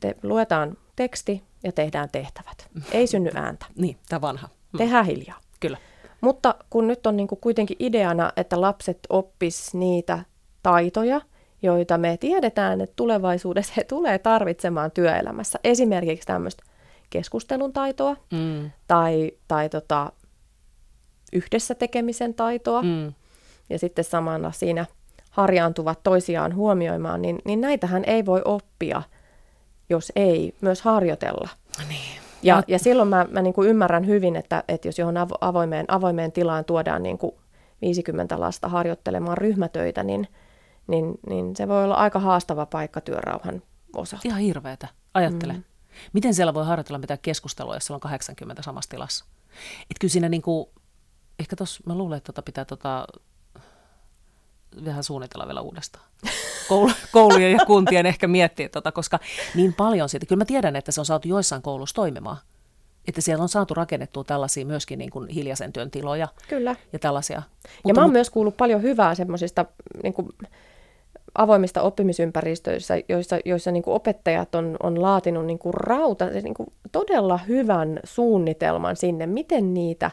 te, 0.00 0.14
luetaan 0.22 0.76
teksti 0.96 1.42
ja 1.64 1.72
tehdään 1.72 2.08
tehtävät. 2.12 2.68
Ei 2.92 3.06
synny 3.06 3.30
ääntä. 3.34 3.66
Niin, 3.76 3.96
tämä 4.08 4.20
vanha. 4.20 4.48
Mm, 4.72 4.78
Tehdään 4.78 5.06
hiljaa. 5.06 5.38
Kyllä. 5.60 5.78
Mutta 6.20 6.54
kun 6.70 6.88
nyt 6.88 7.06
on 7.06 7.16
niin 7.16 7.28
kuin 7.28 7.38
kuitenkin 7.40 7.76
ideana, 7.80 8.32
että 8.36 8.60
lapset 8.60 8.98
oppis 9.08 9.74
niitä 9.74 10.18
taitoja, 10.62 11.20
joita 11.62 11.98
me 11.98 12.16
tiedetään, 12.16 12.80
että 12.80 12.96
tulevaisuudessa 12.96 13.72
he 13.76 13.84
tulee 13.84 14.18
tarvitsemaan 14.18 14.90
työelämässä. 14.90 15.58
Esimerkiksi 15.64 16.26
tämmöistä 16.26 16.62
keskustelun 17.10 17.72
taitoa 17.72 18.16
Mm, 18.32 18.70
tai, 18.86 19.32
tai 19.48 19.68
tota, 19.68 20.12
yhdessä 21.32 21.74
tekemisen 21.74 22.34
taitoa 22.34 22.82
mm, 22.82 23.12
ja 23.70 23.78
sitten 23.78 24.04
samalla 24.04 24.52
siinä 24.52 24.86
harjaantuvat 25.30 26.02
toisiaan 26.02 26.54
huomioimaan, 26.54 27.22
niin, 27.22 27.38
niin 27.44 27.60
näitähän 27.60 28.04
ei 28.06 28.26
voi 28.26 28.42
oppia, 28.44 29.02
jos 29.90 30.12
ei 30.16 30.54
myös 30.60 30.82
harjoitella. 30.82 31.48
niin. 31.88 32.20
Ja, 32.42 32.62
Ja- 32.66 32.78
silloin 32.78 33.08
mä, 33.08 33.26
mä 33.30 33.42
niin 33.42 33.54
kuin 33.54 33.68
ymmärrän 33.68 34.06
hyvin, 34.06 34.36
että, 34.36 34.64
että 34.68 34.88
jos 34.88 34.98
johon 34.98 35.14
avo- 35.16 35.38
avoimeen, 35.40 35.84
avoimeen 35.88 36.32
tilaan 36.32 36.64
tuodaan 36.64 37.02
niin 37.02 37.18
kuin 37.18 37.32
50 37.82 38.40
lasta 38.40 38.68
harjoittelemaan 38.68 39.38
ryhmätöitä, 39.38 40.02
niin, 40.02 40.28
niin, 40.86 41.14
niin 41.28 41.56
se 41.56 41.68
voi 41.68 41.84
olla 41.84 41.94
aika 41.94 42.18
haastava 42.18 42.66
paikka 42.66 43.00
työrauhan 43.00 43.62
osalta. 43.96 44.28
Ihan 44.28 44.40
hirveetä. 44.40 44.88
Ajattele. 45.14 45.52
Mm. 45.52 45.62
Miten 46.12 46.34
siellä 46.34 46.54
voi 46.54 46.66
harjoitella 46.66 46.98
mitään 46.98 47.18
keskustelua, 47.22 47.74
jos 47.74 47.86
siellä 47.86 47.96
on 47.96 48.00
80 48.00 48.62
samassa 48.62 48.90
tilassa? 48.90 49.24
Et 49.90 49.96
kyllä 50.00 50.12
siinä 50.12 50.28
niinku, 50.28 50.72
ehkä 51.38 51.56
tos, 51.56 51.82
mä 51.86 51.94
luulen, 51.94 52.16
että 52.16 52.32
tota 52.32 52.42
pitää 52.42 52.64
tota, 52.64 53.06
vähän 54.84 55.04
suunnitella 55.04 55.46
vielä 55.46 55.60
uudestaan. 55.60 56.04
Koulu, 56.68 56.90
koulujen 57.12 57.52
ja 57.52 57.66
kuntien 57.66 58.06
ehkä 58.06 58.28
miettiä 58.28 58.68
tota, 58.68 58.92
koska 58.92 59.18
niin 59.54 59.74
paljon 59.74 60.08
siitä. 60.08 60.26
Kyllä 60.26 60.40
mä 60.40 60.44
tiedän, 60.44 60.76
että 60.76 60.92
se 60.92 61.00
on 61.00 61.06
saatu 61.06 61.28
joissain 61.28 61.62
koulussa 61.62 61.94
toimimaan. 61.94 62.36
Että 63.08 63.20
siellä 63.20 63.42
on 63.42 63.48
saatu 63.48 63.74
rakennettua 63.74 64.24
tällaisia 64.24 64.66
myöskin 64.66 64.98
niin 64.98 65.10
kuin 65.10 65.28
hiljaisen 65.28 65.72
työn 65.72 65.90
tiloja 65.90 66.28
Kyllä. 66.48 66.76
ja 66.92 66.98
tällaisia. 66.98 67.42
Ja 67.86 67.94
mä 67.94 68.00
oon 68.00 68.12
myös 68.12 68.30
kuullut 68.30 68.56
paljon 68.56 68.82
hyvää 68.82 69.14
semmoisista 69.14 69.64
niin 70.02 70.14
kuin 70.14 70.28
avoimista 71.34 71.82
oppimisympäristöissä, 71.82 72.94
joissa, 73.08 73.38
joissa 73.44 73.70
niin 73.70 73.82
kuin 73.82 73.94
opettajat 73.94 74.54
on, 74.54 74.76
on 74.82 75.02
laatinut 75.02 75.46
niin 75.46 75.58
kuin 75.58 75.74
rauta, 75.74 76.26
niin 76.26 76.54
kuin 76.54 76.72
todella 76.92 77.36
hyvän 77.36 78.00
suunnitelman 78.04 78.96
sinne, 78.96 79.26
miten 79.26 79.74
niitä 79.74 80.10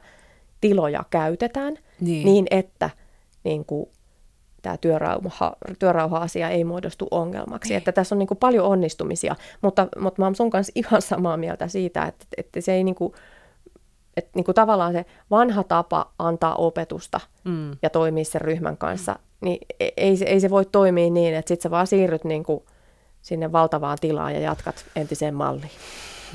tiloja 0.62 1.04
käytetään 1.10 1.78
Niin. 2.02 2.26
niin 2.26 2.48
että 2.52 2.90
niin 3.44 3.66
kuin, 3.66 3.90
tämä 4.62 4.78
työrauha, 4.78 5.56
työrauha-asia 5.80 6.50
ei 6.50 6.64
muodostu 6.64 7.08
ongelmaksi. 7.12 7.76
Että 7.76 7.92
tässä 7.92 8.16
on 8.16 8.20
niin 8.20 8.28
kuin 8.28 8.38
paljon 8.38 8.66
onnistumisia, 8.66 9.36
mutta, 9.62 9.88
mutta 10.00 10.22
mä 10.22 10.26
oon 10.26 10.36
sun 10.36 10.50
kanssa 10.50 10.72
ihan 10.76 11.02
samaa 11.02 11.38
mieltä 11.38 11.68
siitä, 11.68 12.06
että, 12.06 12.26
että 12.38 12.62
se 12.62 12.74
ei 12.74 12.84
niin 12.84 12.96
kuin, 12.96 13.14
että 14.18 14.32
niin 14.36 14.46
kuin 14.46 14.56
tavallaan 14.56 14.94
se 14.94 15.06
vanha 15.32 15.64
tapa 15.64 16.12
antaa 16.20 16.56
opetusta 16.56 17.20
Mm. 17.44 17.72
ja 17.82 17.90
toimia 17.90 18.26
sen 18.26 18.42
ryhmän 18.42 18.78
kanssa, 18.78 19.20
niin 19.42 19.58
e- 19.80 19.90
ei, 19.98 20.18
ei 20.26 20.40
se 20.40 20.50
voi 20.50 20.66
toimia 20.66 21.10
niin, 21.10 21.36
että 21.36 21.50
sit 21.50 21.62
sä 21.62 21.72
vaan 21.72 21.88
siirryt 21.88 22.24
niin 22.24 22.44
kuin 22.44 22.64
sinne 23.22 23.52
valtavaan 23.52 23.98
tilaan 24.02 24.34
ja 24.34 24.40
jatkat 24.40 24.86
entiseen 24.96 25.36
malliin. 25.36 25.72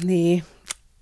Niin. 0.05 0.45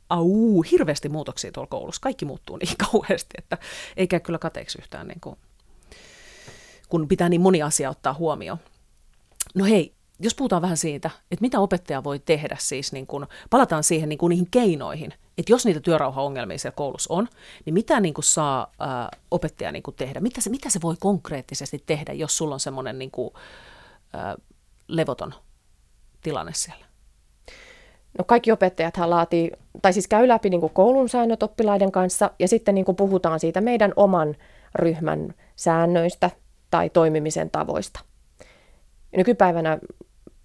Au, 0.08 0.62
hirveästi 0.62 1.08
muutoksia 1.08 1.52
tuolla 1.52 1.68
koulussa. 1.70 2.00
Kaikki 2.00 2.24
muuttuu 2.24 2.56
niin 2.56 2.76
kauheasti, 2.90 3.34
että 3.38 3.58
ei 3.96 4.06
käy 4.06 4.20
kyllä 4.20 4.38
kateeksi 4.38 4.78
yhtään, 4.78 5.08
niin 5.08 5.20
kuin, 5.20 5.36
kun 6.88 7.08
pitää 7.08 7.28
niin 7.28 7.40
moni 7.40 7.62
asia 7.62 7.90
ottaa 7.90 8.14
huomioon. 8.14 8.58
No 9.54 9.64
hei, 9.64 9.94
jos 10.20 10.34
puhutaan 10.34 10.62
vähän 10.62 10.76
siitä, 10.76 11.10
että 11.30 11.42
mitä 11.42 11.60
opettaja 11.60 12.04
voi 12.04 12.18
tehdä, 12.18 12.56
siis 12.60 12.92
niin 12.92 13.06
kun, 13.06 13.26
palataan 13.50 13.84
siihen 13.84 14.08
niin 14.08 14.18
kuin 14.18 14.30
niihin 14.30 14.48
keinoihin, 14.50 15.14
että 15.40 15.52
jos 15.52 15.64
niitä 15.64 15.80
työrauhaongelmia 15.80 16.58
siellä 16.58 16.76
koulussa 16.76 17.14
on, 17.14 17.28
niin 17.64 17.74
mitä 17.74 18.00
niin 18.00 18.14
kuin 18.14 18.24
saa 18.24 18.72
ää, 18.78 19.08
opettaja 19.30 19.72
niin 19.72 19.82
kuin 19.82 19.96
tehdä? 19.96 20.20
Mitä 20.20 20.40
se, 20.40 20.50
mitä 20.50 20.70
se 20.70 20.80
voi 20.82 20.94
konkreettisesti 21.00 21.82
tehdä, 21.86 22.12
jos 22.12 22.36
sulla 22.36 22.54
on 22.54 22.60
semmoinen 22.60 22.98
niin 22.98 23.10
kuin, 23.10 23.30
ää, 24.12 24.36
levoton 24.88 25.34
tilanne 26.22 26.52
siellä? 26.54 26.84
No 28.18 28.24
kaikki 28.24 28.52
opettajathan 28.52 29.10
laatii, 29.10 29.50
tai 29.82 29.92
siis 29.92 30.08
käy 30.08 30.28
läpi 30.28 30.50
niin 30.50 30.60
kuin 30.60 30.72
koulun 30.72 31.08
säännöt 31.08 31.42
oppilaiden 31.42 31.92
kanssa 31.92 32.30
ja 32.38 32.48
sitten 32.48 32.74
niin 32.74 32.84
kuin 32.84 32.96
puhutaan 32.96 33.40
siitä 33.40 33.60
meidän 33.60 33.92
oman 33.96 34.36
ryhmän 34.74 35.34
säännöistä 35.56 36.30
tai 36.70 36.90
toimimisen 36.90 37.50
tavoista. 37.50 38.00
Nykypäivänä 39.16 39.78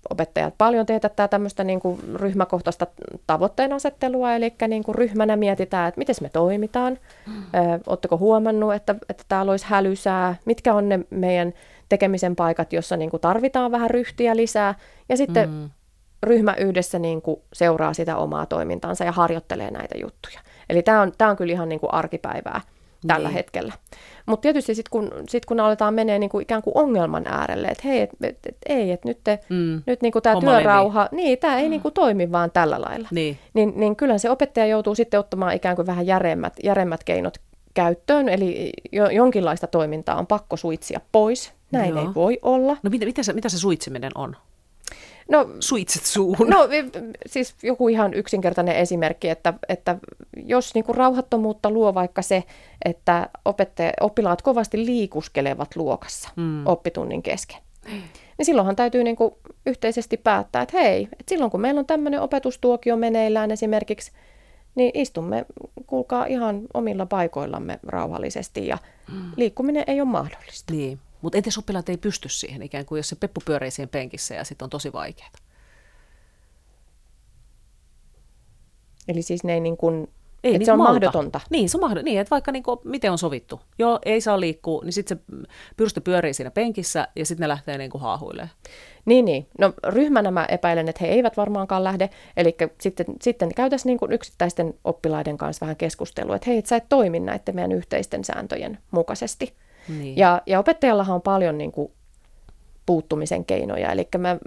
opettajat 0.09 0.53
paljon 0.57 0.85
teetättää 0.85 1.27
tämmöistä 1.27 1.63
niin 1.63 1.79
kuin 1.79 1.99
ryhmäkohtaista 2.15 2.87
tavoitteen 3.27 3.73
asettelua, 3.73 4.33
eli 4.33 4.53
niin 4.67 4.83
kuin 4.83 4.95
ryhmänä 4.95 5.35
mietitään, 5.35 5.87
että 5.87 5.99
miten 5.99 6.15
me 6.21 6.29
toimitaan, 6.29 6.97
mm. 7.27 7.43
oletteko 7.87 8.17
huomannut, 8.17 8.73
että, 8.73 8.95
että 9.09 9.23
täällä 9.27 9.51
olisi 9.51 9.65
hälysää, 9.69 10.35
mitkä 10.45 10.73
on 10.73 10.89
ne 10.89 10.99
meidän 11.09 11.53
tekemisen 11.89 12.35
paikat, 12.35 12.73
jossa 12.73 12.97
niin 12.97 13.09
kuin 13.09 13.21
tarvitaan 13.21 13.71
vähän 13.71 13.89
ryhtiä 13.89 14.35
lisää, 14.35 14.75
ja 15.09 15.17
sitten 15.17 15.49
mm. 15.49 15.69
ryhmä 16.23 16.53
yhdessä 16.53 16.99
niin 16.99 17.21
kuin 17.21 17.41
seuraa 17.53 17.93
sitä 17.93 18.17
omaa 18.17 18.45
toimintaansa 18.45 19.03
ja 19.03 19.11
harjoittelee 19.11 19.71
näitä 19.71 19.97
juttuja. 19.97 20.39
Eli 20.69 20.83
tämä 20.83 21.01
on, 21.01 21.11
tämä 21.17 21.31
on 21.31 21.37
kyllä 21.37 21.53
ihan 21.53 21.69
niin 21.69 21.79
kuin 21.79 21.93
arkipäivää 21.93 22.61
tällä 23.07 23.27
niin. 23.27 23.33
hetkellä. 23.33 23.73
Mutta 24.25 24.41
tietysti 24.41 24.75
sitten 24.75 24.89
kun, 24.91 25.11
sit 25.29 25.45
kun 25.45 25.59
aletaan 25.59 25.93
menee 25.93 26.19
niinku 26.19 26.39
ikään 26.39 26.61
kuin 26.61 26.77
ongelman 26.77 27.27
äärelle, 27.27 27.67
että 27.67 27.87
hei, 27.87 28.01
et, 28.01 28.09
et, 28.23 28.37
et, 28.45 28.57
ei, 28.65 28.91
että 28.91 29.07
nyt, 29.07 29.19
te, 29.23 29.39
mm. 29.49 29.81
nyt 29.85 30.01
niinku 30.01 30.21
tämä 30.21 30.39
työrauha, 30.39 31.07
levii. 31.11 31.25
niin 31.25 31.39
tämä 31.39 31.57
ei 31.57 31.63
mm. 31.63 31.69
niinku 31.69 31.91
toimi 31.91 32.31
vaan 32.31 32.51
tällä 32.51 32.81
lailla. 32.81 33.07
Niin. 33.11 33.37
Niin, 33.53 33.73
niin 33.75 33.95
kyllä 33.95 34.17
se 34.17 34.29
opettaja 34.29 34.65
joutuu 34.65 34.95
sitten 34.95 35.19
ottamaan 35.19 35.53
ikään 35.53 35.75
kuin 35.75 35.85
vähän 35.85 36.07
järemmät, 36.07 36.53
järemmät 36.63 37.03
keinot 37.03 37.37
käyttöön, 37.73 38.29
eli 38.29 38.71
jo, 38.91 39.09
jonkinlaista 39.09 39.67
toimintaa 39.67 40.15
on 40.15 40.27
pakko 40.27 40.57
suitsia 40.57 40.99
pois. 41.11 41.53
Näin 41.71 41.89
Joo. 41.89 41.99
ei 41.99 42.07
voi 42.15 42.39
olla. 42.41 42.77
No 42.83 42.89
mitä, 42.89 43.05
mitä, 43.05 43.23
se, 43.23 43.33
mitä 43.33 43.49
se 43.49 43.59
suitsiminen 43.59 44.11
on? 44.15 44.35
No, 45.29 45.49
Suitset 45.59 46.03
suuhun. 46.03 46.49
No 46.49 46.67
siis 47.25 47.55
joku 47.63 47.87
ihan 47.87 48.13
yksinkertainen 48.13 48.75
esimerkki, 48.75 49.29
että, 49.29 49.53
että 49.69 49.97
jos 50.37 50.73
niinku 50.73 50.93
rauhattomuutta 50.93 51.69
luo 51.69 51.93
vaikka 51.93 52.21
se, 52.21 52.43
että 52.85 53.29
opettaja, 53.45 53.91
oppilaat 54.01 54.41
kovasti 54.41 54.85
liikuskelevat 54.85 55.75
luokassa 55.75 56.29
mm. 56.35 56.67
oppitunnin 56.67 57.23
kesken, 57.23 57.61
niin 58.37 58.45
silloinhan 58.45 58.75
täytyy 58.75 59.03
niinku 59.03 59.37
yhteisesti 59.65 60.17
päättää, 60.17 60.61
että 60.61 60.77
hei, 60.77 61.03
että 61.03 61.29
silloin 61.29 61.51
kun 61.51 61.61
meillä 61.61 61.79
on 61.79 61.85
tämmöinen 61.85 62.21
opetustuokio 62.21 62.97
meneillään 62.97 63.51
esimerkiksi, 63.51 64.11
niin 64.75 64.91
istumme, 64.93 65.45
kuulkaa, 65.87 66.25
ihan 66.25 66.61
omilla 66.73 67.05
paikoillamme 67.05 67.79
rauhallisesti 67.87 68.67
ja 68.67 68.77
mm. 69.11 69.31
liikkuminen 69.35 69.83
ei 69.87 70.01
ole 70.01 70.09
mahdollista. 70.09 70.73
Niin. 70.73 70.99
Mutta 71.25 71.37
entäs 71.37 71.57
oppilaat 71.57 71.89
ei 71.89 71.97
pysty 71.97 72.29
siihen 72.29 72.61
ikään 72.61 72.85
kuin, 72.85 72.99
jos 72.99 73.09
se 73.09 73.15
peppu 73.15 73.41
pyörii 73.45 73.71
siinä 73.71 73.87
penkissä 73.87 74.35
ja 74.35 74.43
sitten 74.43 74.65
on 74.65 74.69
tosi 74.69 74.93
vaikeaa? 74.93 75.29
Eli 79.07 79.21
siis 79.21 79.43
ne 79.43 79.53
ei 79.53 79.59
niin 79.59 79.77
kuin, 79.77 80.07
ei, 80.43 80.57
niin 80.57 80.65
se 80.65 80.71
on 80.71 80.77
malta. 80.77 80.91
mahdotonta. 80.91 81.41
Niin, 81.49 81.69
se 81.69 81.77
on 81.77 81.81
mahdotonta. 81.81 82.05
Niin, 82.05 82.19
että 82.19 82.29
vaikka 82.29 82.51
niin 82.51 82.63
kuin, 82.63 82.79
miten 82.83 83.11
on 83.11 83.17
sovittu. 83.17 83.61
Joo, 83.79 83.99
ei 84.05 84.21
saa 84.21 84.39
liikkua, 84.39 84.83
niin 84.83 84.93
sitten 84.93 85.17
se 85.17 85.23
pyrstö 85.77 86.01
pyörii 86.01 86.33
siinä 86.33 86.51
penkissä 86.51 87.07
ja 87.15 87.25
sitten 87.25 87.43
ne 87.43 87.47
lähtee 87.47 87.77
niin 87.77 87.91
kuin 87.91 88.01
haahuilemaan. 88.01 88.49
Niin, 89.05 89.25
niin. 89.25 89.47
No 89.59 89.73
ryhmänä 89.87 90.31
mä 90.31 90.45
epäilen, 90.45 90.89
että 90.89 91.05
he 91.05 91.11
eivät 91.11 91.37
varmaankaan 91.37 91.83
lähde. 91.83 92.09
Eli 92.37 92.55
sitten, 92.81 93.05
sitten 93.21 93.55
käytäisiin 93.55 93.89
niin 93.89 93.99
kuin 93.99 94.11
yksittäisten 94.11 94.73
oppilaiden 94.83 95.37
kanssa 95.37 95.65
vähän 95.65 95.75
keskustelua, 95.75 96.35
että 96.35 96.49
hei, 96.49 96.57
et 96.57 96.65
sä 96.65 96.75
et 96.75 96.89
toimi 96.89 97.19
näiden 97.19 97.55
meidän 97.55 97.71
yhteisten 97.71 98.23
sääntöjen 98.23 98.77
mukaisesti. 98.91 99.53
Niin. 99.87 100.17
Ja, 100.17 100.41
ja 100.45 100.59
opettajallahan 100.59 101.15
on 101.15 101.21
paljon 101.21 101.57
niin 101.57 101.71
kuin, 101.71 101.91
puuttumisen 102.85 103.45
keinoja. 103.45 103.91
Eli 103.91 104.07
mä, 104.17 104.37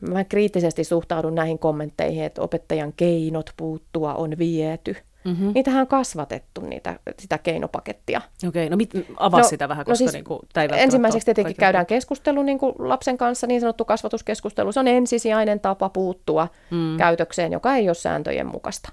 mä 0.00 0.24
kriittisesti 0.24 0.84
suhtaudun 0.84 1.34
näihin 1.34 1.58
kommentteihin, 1.58 2.24
että 2.24 2.42
opettajan 2.42 2.92
keinot 2.96 3.50
puuttua 3.56 4.14
on 4.14 4.38
viety. 4.38 4.96
Mm-hmm. 5.24 5.50
Niitähän 5.54 5.80
on 5.80 5.86
kasvatettu, 5.86 6.60
niitä, 6.60 6.98
sitä 7.18 7.38
keinopakettia. 7.38 8.20
Okei, 8.48 8.48
okay, 8.48 8.70
no 8.70 8.76
mit, 8.76 8.90
avaa 9.16 9.40
no, 9.40 9.48
sitä 9.48 9.68
vähän, 9.68 9.82
no 9.82 9.84
koska 9.84 9.92
no 9.92 9.96
siis 9.96 10.12
niin 10.12 10.24
kuin, 10.24 10.40
ei 10.56 10.82
Ensimmäiseksi 10.82 11.24
tietenkin 11.24 11.44
kaikille. 11.44 11.66
käydään 11.66 11.86
keskustelu 11.86 12.42
niin 12.42 12.58
kuin 12.58 12.74
lapsen 12.78 13.18
kanssa, 13.18 13.46
niin 13.46 13.60
sanottu 13.60 13.84
kasvatuskeskustelu. 13.84 14.72
Se 14.72 14.80
on 14.80 14.88
ensisijainen 14.88 15.60
tapa 15.60 15.88
puuttua 15.88 16.48
mm. 16.70 16.96
käytökseen, 16.96 17.52
joka 17.52 17.76
ei 17.76 17.88
ole 17.88 17.94
sääntöjen 17.94 18.46
mukaista. 18.46 18.92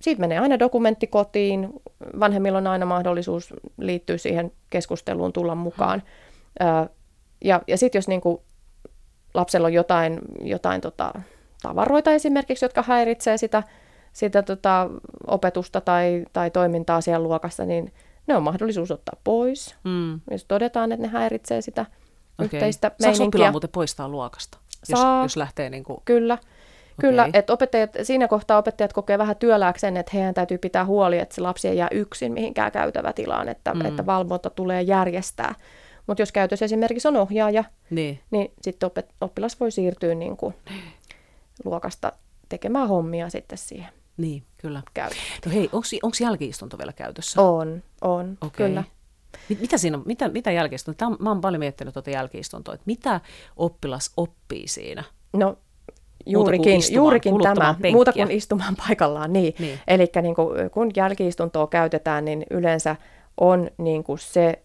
Siitä 0.00 0.20
menee 0.20 0.38
aina 0.38 0.58
dokumentti 0.58 1.06
kotiin, 1.06 1.68
vanhemmilla 2.20 2.58
on 2.58 2.66
aina 2.66 2.86
mahdollisuus 2.86 3.54
liittyä 3.78 4.16
siihen 4.16 4.52
keskusteluun, 4.70 5.32
tulla 5.32 5.54
mukaan. 5.54 6.02
Ja, 7.44 7.62
ja 7.66 7.78
sitten 7.78 7.98
jos 7.98 8.08
niinku 8.08 8.42
lapsella 9.34 9.66
on 9.66 9.72
jotain, 9.72 10.20
jotain 10.40 10.80
tota, 10.80 11.12
tavaroita 11.62 12.12
esimerkiksi, 12.12 12.64
jotka 12.64 12.84
häiritsee 12.86 13.36
sitä, 13.36 13.62
sitä 14.12 14.42
tota, 14.42 14.90
opetusta 15.26 15.80
tai, 15.80 16.24
tai 16.32 16.50
toimintaa 16.50 17.00
siellä 17.00 17.24
luokassa, 17.24 17.64
niin 17.64 17.92
ne 18.26 18.36
on 18.36 18.42
mahdollisuus 18.42 18.90
ottaa 18.90 19.20
pois, 19.24 19.76
mm. 19.84 20.20
jos 20.30 20.44
todetaan, 20.44 20.92
että 20.92 21.06
ne 21.06 21.12
häiritsee 21.12 21.60
sitä 21.60 21.80
okay. 21.80 22.44
yhteistä 22.44 22.88
meininkiä. 22.88 23.14
Saako 23.14 23.28
oppilaan 23.28 23.52
muuten 23.52 23.70
poistaa 23.70 24.08
luokasta, 24.08 24.58
Saa. 24.84 25.22
jos, 25.22 25.24
jos 25.24 25.36
lähtee 25.36 25.70
niin 25.70 25.84
kuin... 25.84 26.02
Kyllä. 26.04 26.38
Kyllä, 27.00 27.22
okay. 27.22 27.30
että 27.34 27.52
opettajat, 27.52 27.90
siinä 28.02 28.28
kohtaa 28.28 28.58
opettajat 28.58 28.92
kokee 28.92 29.18
vähän 29.18 29.36
työlääkseen, 29.36 29.96
että 29.96 30.12
heidän 30.14 30.34
täytyy 30.34 30.58
pitää 30.58 30.84
huoli, 30.84 31.18
että 31.18 31.34
se 31.34 31.40
lapsi 31.40 31.68
ei 31.68 31.76
jää 31.76 31.88
yksin 31.90 32.32
mihinkään 32.32 32.72
käytävätilaan, 32.72 33.48
että, 33.48 33.74
mm. 33.74 33.84
että 33.84 34.06
valvonta 34.06 34.50
tulee 34.50 34.82
järjestää. 34.82 35.54
Mutta 36.06 36.22
jos 36.22 36.32
käytös 36.32 36.62
esimerkiksi 36.62 37.08
on 37.08 37.16
ohjaaja, 37.16 37.64
niin, 37.90 38.20
niin 38.30 38.52
sitten 38.62 38.86
opet, 38.86 39.06
oppilas 39.20 39.60
voi 39.60 39.70
siirtyä 39.70 40.14
niin 40.14 40.36
kuin 40.36 40.54
luokasta 41.64 42.12
tekemään 42.48 42.88
hommia 42.88 43.30
sitten 43.30 43.58
siihen. 43.58 43.92
Niin, 44.16 44.42
kyllä. 44.56 44.82
No 45.46 45.52
hei, 45.52 45.70
onko 46.02 46.16
jälkiistunto 46.20 46.78
vielä 46.78 46.92
käytössä? 46.92 47.42
On, 47.42 47.82
on, 48.00 48.38
okay. 48.40 48.68
kyllä. 48.68 48.84
Mitä, 49.60 49.78
siinä 49.78 49.96
on, 49.96 50.02
mitä, 50.06 50.28
mitä 50.28 50.50
jälkiistunto? 50.50 51.10
Mä 51.10 51.30
oon 51.30 51.40
paljon 51.40 51.60
miettinyt 51.60 51.94
tuota 51.94 52.10
jälkiistuntoa, 52.10 52.74
että 52.74 52.84
mitä 52.86 53.20
oppilas 53.56 54.12
oppii 54.16 54.68
siinä? 54.68 55.04
No 55.32 55.58
Juurikin, 56.26 56.80
juurikin 56.90 57.34
tämä, 57.42 57.74
penkkiä. 57.74 57.92
muuta 57.92 58.12
kuin 58.12 58.30
istumaan 58.30 58.76
paikallaan, 58.88 59.32
niin. 59.32 59.54
niin. 59.58 59.78
Eli 59.88 60.10
niin 60.22 60.34
kuin, 60.34 60.70
kun 60.70 60.90
jälkiistuntoa 60.96 61.66
käytetään, 61.66 62.24
niin 62.24 62.46
yleensä 62.50 62.96
on 63.40 63.70
niin 63.78 64.04
kuin 64.04 64.18
se 64.18 64.62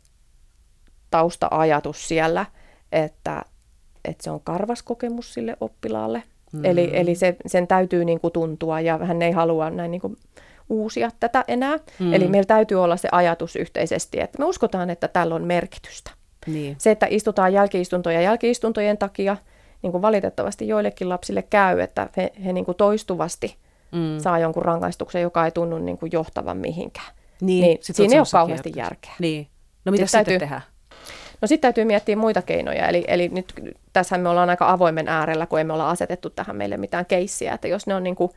tausta-ajatus 1.12 2.08
siellä, 2.08 2.45
että, 2.91 3.41
että 4.06 4.24
se 4.24 4.32
on 4.32 4.41
karvas 4.43 4.84
kokemus 4.84 5.34
sille 5.34 5.58
oppilaalle. 5.62 6.24
Mm. 6.54 6.65
Eli, 6.65 6.89
eli 6.93 7.15
se, 7.15 7.36
sen 7.45 7.67
täytyy 7.67 8.06
niin 8.06 8.19
kuin 8.19 8.34
tuntua 8.34 8.80
ja 8.80 8.98
hän 8.98 9.22
ei 9.22 9.32
halua 9.32 9.69
näin 9.69 9.91
niin 9.91 10.02
kuin 10.02 10.17
uusia 10.69 11.12
tätä 11.19 11.43
enää. 11.48 11.78
Mm. 12.00 12.13
Eli 12.13 12.28
meillä 12.28 12.48
täytyy 12.48 12.84
olla 12.84 12.98
se 12.98 13.10
ajatus 13.12 13.56
yhteisesti, 13.56 14.19
että 14.19 14.39
me 14.39 14.45
uskotaan, 14.45 14.89
että 14.89 15.08
tällä 15.08 15.36
on 15.36 15.43
merkitystä. 15.43 16.12
Niin. 16.48 16.76
Se, 16.78 16.91
että 16.91 17.08
istutaan 17.10 17.54
jälkiistuntoja 17.54 18.22
jälkiistuntojen 18.22 18.98
takia– 18.98 19.38
niin 19.82 19.92
kuin 19.92 20.02
valitettavasti 20.02 20.68
joillekin 20.68 21.10
lapsille 21.10 21.42
käy, 21.42 21.80
että 21.80 22.10
he, 22.18 22.32
he 22.46 22.54
niin 22.54 22.65
kuin 22.65 22.78
toistuvasti 22.78 23.56
mm. 23.92 24.20
saa 24.20 24.39
jonkun 24.39 24.65
rangaistuksen, 24.65 25.22
joka 25.22 25.46
ei 25.46 25.52
tunnu 25.52 25.78
niin 25.78 25.98
kuin 25.98 26.12
johtavan 26.13 26.58
mihinkään. 26.58 27.12
Niin, 27.42 27.62
niin 27.62 27.78
siinä 27.82 28.13
ei 28.13 28.20
ole 28.20 28.28
kauheasti 28.32 28.72
järkeä. 28.76 29.13
Niin. 29.20 29.48
No 29.86 29.92
mitä 29.92 30.06
sitten 30.06 30.26
täytyy, 30.26 30.39
tehdään? 30.39 30.62
No 31.42 31.48
sitten 31.48 31.62
täytyy 31.62 31.86
miettiä 31.86 32.15
muita 32.15 32.42
keinoja, 32.42 32.88
eli, 32.88 33.04
eli 33.08 33.30
nyt 33.30 33.54
tässä 33.94 34.18
me 34.18 34.30
ollaan 34.30 34.50
aika 34.50 34.72
avoimen 34.72 35.08
äärellä, 35.08 35.46
kun 35.46 35.60
emme 35.60 35.74
olla 35.74 35.89
asetettu 35.89 36.30
tähän 36.30 36.56
meille 36.56 36.78
mitään 36.78 37.06
keissiä, 37.06 37.54
että 37.54 37.68
jos 37.68 37.88
ne 37.88 37.96
on 37.96 38.04
niin 38.04 38.15
kuin, 38.15 38.32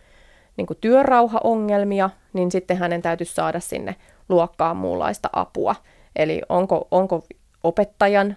niin 0.56 0.66
kuin 0.66 0.78
työrauhaongelmia, 0.80 2.10
niin 2.32 2.50
sitten 2.50 2.76
hänen 2.76 3.02
täytyisi 3.02 3.34
saada 3.34 3.60
sinne 3.60 3.96
luokkaan 4.28 4.76
muunlaista 4.76 5.30
apua. 5.32 5.74
Eli 6.16 6.42
onko, 6.48 6.88
onko 6.90 7.24
opettajan 7.64 8.36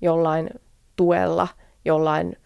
jollain 0.00 0.50
tuella, 0.96 1.48
jollain 1.84 2.36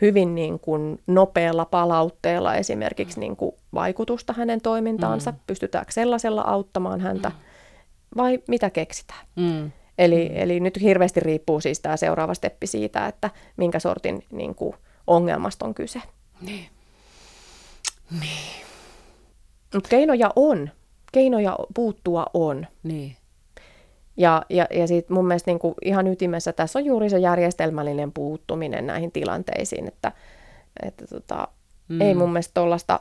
hyvin 0.00 0.34
niin 0.34 0.58
kuin 0.58 1.00
nopealla 1.06 1.64
palautteella 1.64 2.54
esimerkiksi 2.54 3.20
niin 3.20 3.36
kuin 3.36 3.52
vaikutusta 3.74 4.32
hänen 4.32 4.60
toimintaansa, 4.60 5.30
mm. 5.30 5.38
pystytäänkö 5.46 5.92
sellaisella 5.92 6.42
auttamaan 6.42 7.00
häntä 7.00 7.28
mm. 7.28 7.34
vai 8.16 8.38
mitä 8.48 8.70
keksitään. 8.70 9.26
Mm. 9.36 9.72
Eli, 9.98 10.28
mm. 10.28 10.36
eli 10.36 10.60
nyt 10.60 10.80
hirveästi 10.80 11.20
riippuu 11.20 11.60
siis 11.60 11.80
tämä 11.80 11.96
seuraava 11.96 12.34
steppi 12.34 12.66
siitä, 12.66 13.06
että 13.06 13.30
minkä 13.56 13.78
sortin 13.78 14.24
niin 14.30 14.54
kuin, 14.54 14.76
ongelmasta 15.06 15.66
on 15.66 15.74
kyse. 15.74 16.02
Niin. 16.40 16.66
Niin. 18.20 18.62
Mutta 19.74 19.88
keinoja 19.88 20.30
on. 20.36 20.70
Keinoja 21.12 21.58
puuttua 21.74 22.26
on. 22.34 22.66
Niin. 22.82 23.16
Ja, 24.16 24.42
ja, 24.50 24.66
ja 24.70 24.86
sit 24.86 25.10
mun 25.10 25.26
mielestä 25.26 25.50
niin 25.50 25.58
kuin 25.58 25.74
ihan 25.84 26.06
ytimessä 26.06 26.52
tässä 26.52 26.78
on 26.78 26.84
juuri 26.84 27.10
se 27.10 27.18
järjestelmällinen 27.18 28.12
puuttuminen 28.12 28.86
näihin 28.86 29.12
tilanteisiin, 29.12 29.88
että, 29.88 30.12
että 30.82 31.06
tota, 31.06 31.48
mm. 31.88 32.00
ei 32.00 32.14
mun 32.14 32.32
mielestä 32.32 32.54
tuollaista 32.54 33.00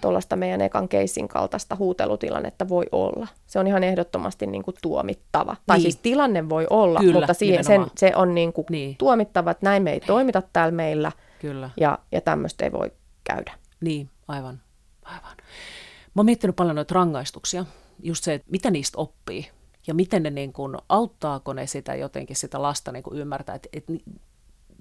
tuollaista 0.00 0.36
meidän 0.36 0.60
ekan 0.60 0.88
keissin 0.88 1.28
kaltaista 1.28 1.76
huutelutilannetta 1.76 2.68
voi 2.68 2.86
olla. 2.92 3.26
Se 3.46 3.58
on 3.58 3.66
ihan 3.66 3.84
ehdottomasti 3.84 4.46
niin 4.46 4.62
kuin 4.62 4.76
tuomittava. 4.82 5.52
Niin. 5.52 5.62
Tai 5.66 5.80
siis 5.80 5.96
tilanne 5.96 6.48
voi 6.48 6.66
olla, 6.70 7.00
Kyllä, 7.00 7.12
mutta 7.12 7.34
siihen, 7.34 7.64
sen, 7.64 7.86
se 7.96 8.12
on 8.16 8.34
niin 8.34 8.52
kuin 8.52 8.66
niin. 8.70 8.96
tuomittava, 8.96 9.50
että 9.50 9.66
näin 9.66 9.82
me 9.82 9.92
ei 9.92 10.00
toimita 10.00 10.42
täällä 10.52 10.72
meillä 10.72 11.12
Kyllä. 11.40 11.70
ja, 11.76 11.98
ja 12.12 12.20
tämmöistä 12.20 12.64
ei 12.64 12.72
voi 12.72 12.92
käydä. 13.24 13.52
Niin, 13.80 14.10
aivan. 14.28 14.60
aivan. 15.02 15.36
Mä 16.14 16.20
oon 16.20 16.26
miettinyt 16.26 16.56
paljon 16.56 16.76
noita 16.76 16.94
rangaistuksia, 16.94 17.64
just 18.02 18.24
se, 18.24 18.34
että 18.34 18.48
mitä 18.50 18.70
niistä 18.70 18.98
oppii 18.98 19.50
ja 19.90 19.94
miten 19.94 20.22
ne 20.22 20.30
niin 20.30 20.52
kuin, 20.52 20.76
auttaako 20.88 21.52
ne 21.52 21.66
sitä 21.66 21.94
jotenkin 21.94 22.36
sitä 22.36 22.62
lasta 22.62 22.92
niin 22.92 23.02
kuin 23.02 23.18
ymmärtää, 23.18 23.54
että, 23.54 23.68
että 23.72 23.92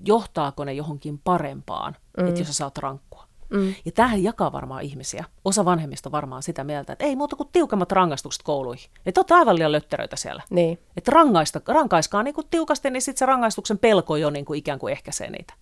johtaako 0.06 0.64
ne 0.64 0.74
johonkin 0.74 1.20
parempaan, 1.24 1.96
mm. 2.18 2.28
että 2.28 2.42
jos 2.42 2.48
sä 2.48 2.54
saat 2.54 2.78
rankkua. 2.78 3.24
Mm. 3.50 3.74
Ja 3.86 3.92
tämähän 3.92 4.24
jakaa 4.24 4.52
varmaan 4.52 4.82
ihmisiä. 4.82 5.26
Osa 5.46 5.66
vanhemmista 5.66 6.12
varmaan 6.12 6.44
sitä 6.44 6.64
mieltä, 6.64 6.94
että 6.94 7.06
ei 7.06 7.16
muuta 7.16 7.36
kuin 7.36 7.50
tiukemmat 7.52 7.92
rangaistukset 7.92 8.44
kouluihin. 8.44 8.90
Että 9.06 9.20
olette 9.20 9.34
aivan 9.34 9.56
liian 9.56 9.72
lötteröitä 9.72 10.16
siellä. 10.16 10.44
Niin. 10.50 10.80
Että 10.98 11.12
rangaista, 11.12 11.62
rankaiskaa 11.68 12.24
niin 12.24 12.34
kuin 12.34 12.48
tiukasti, 12.50 12.90
niin 12.90 13.02
sitten 13.02 13.20
se 13.20 13.26
rangaistuksen 13.26 13.78
pelko 13.78 14.16
jo 14.16 14.30
niin 14.30 14.46
kuin 14.46 14.58
ikään 14.58 14.80
kuin 14.80 14.92
ehkäisee 14.92 15.30
niitä. 15.30 15.54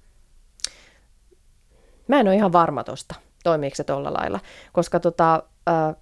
Mä 2.08 2.20
en 2.20 2.28
ole 2.28 2.36
ihan 2.36 2.52
varma 2.52 2.84
tuosta, 2.84 3.16
toimiiko 3.44 3.76
se 3.76 3.84
tuolla 3.84 4.14
lailla, 4.14 4.40
koska 4.74 5.00
tota, 5.00 5.44
ä, 5.70 5.96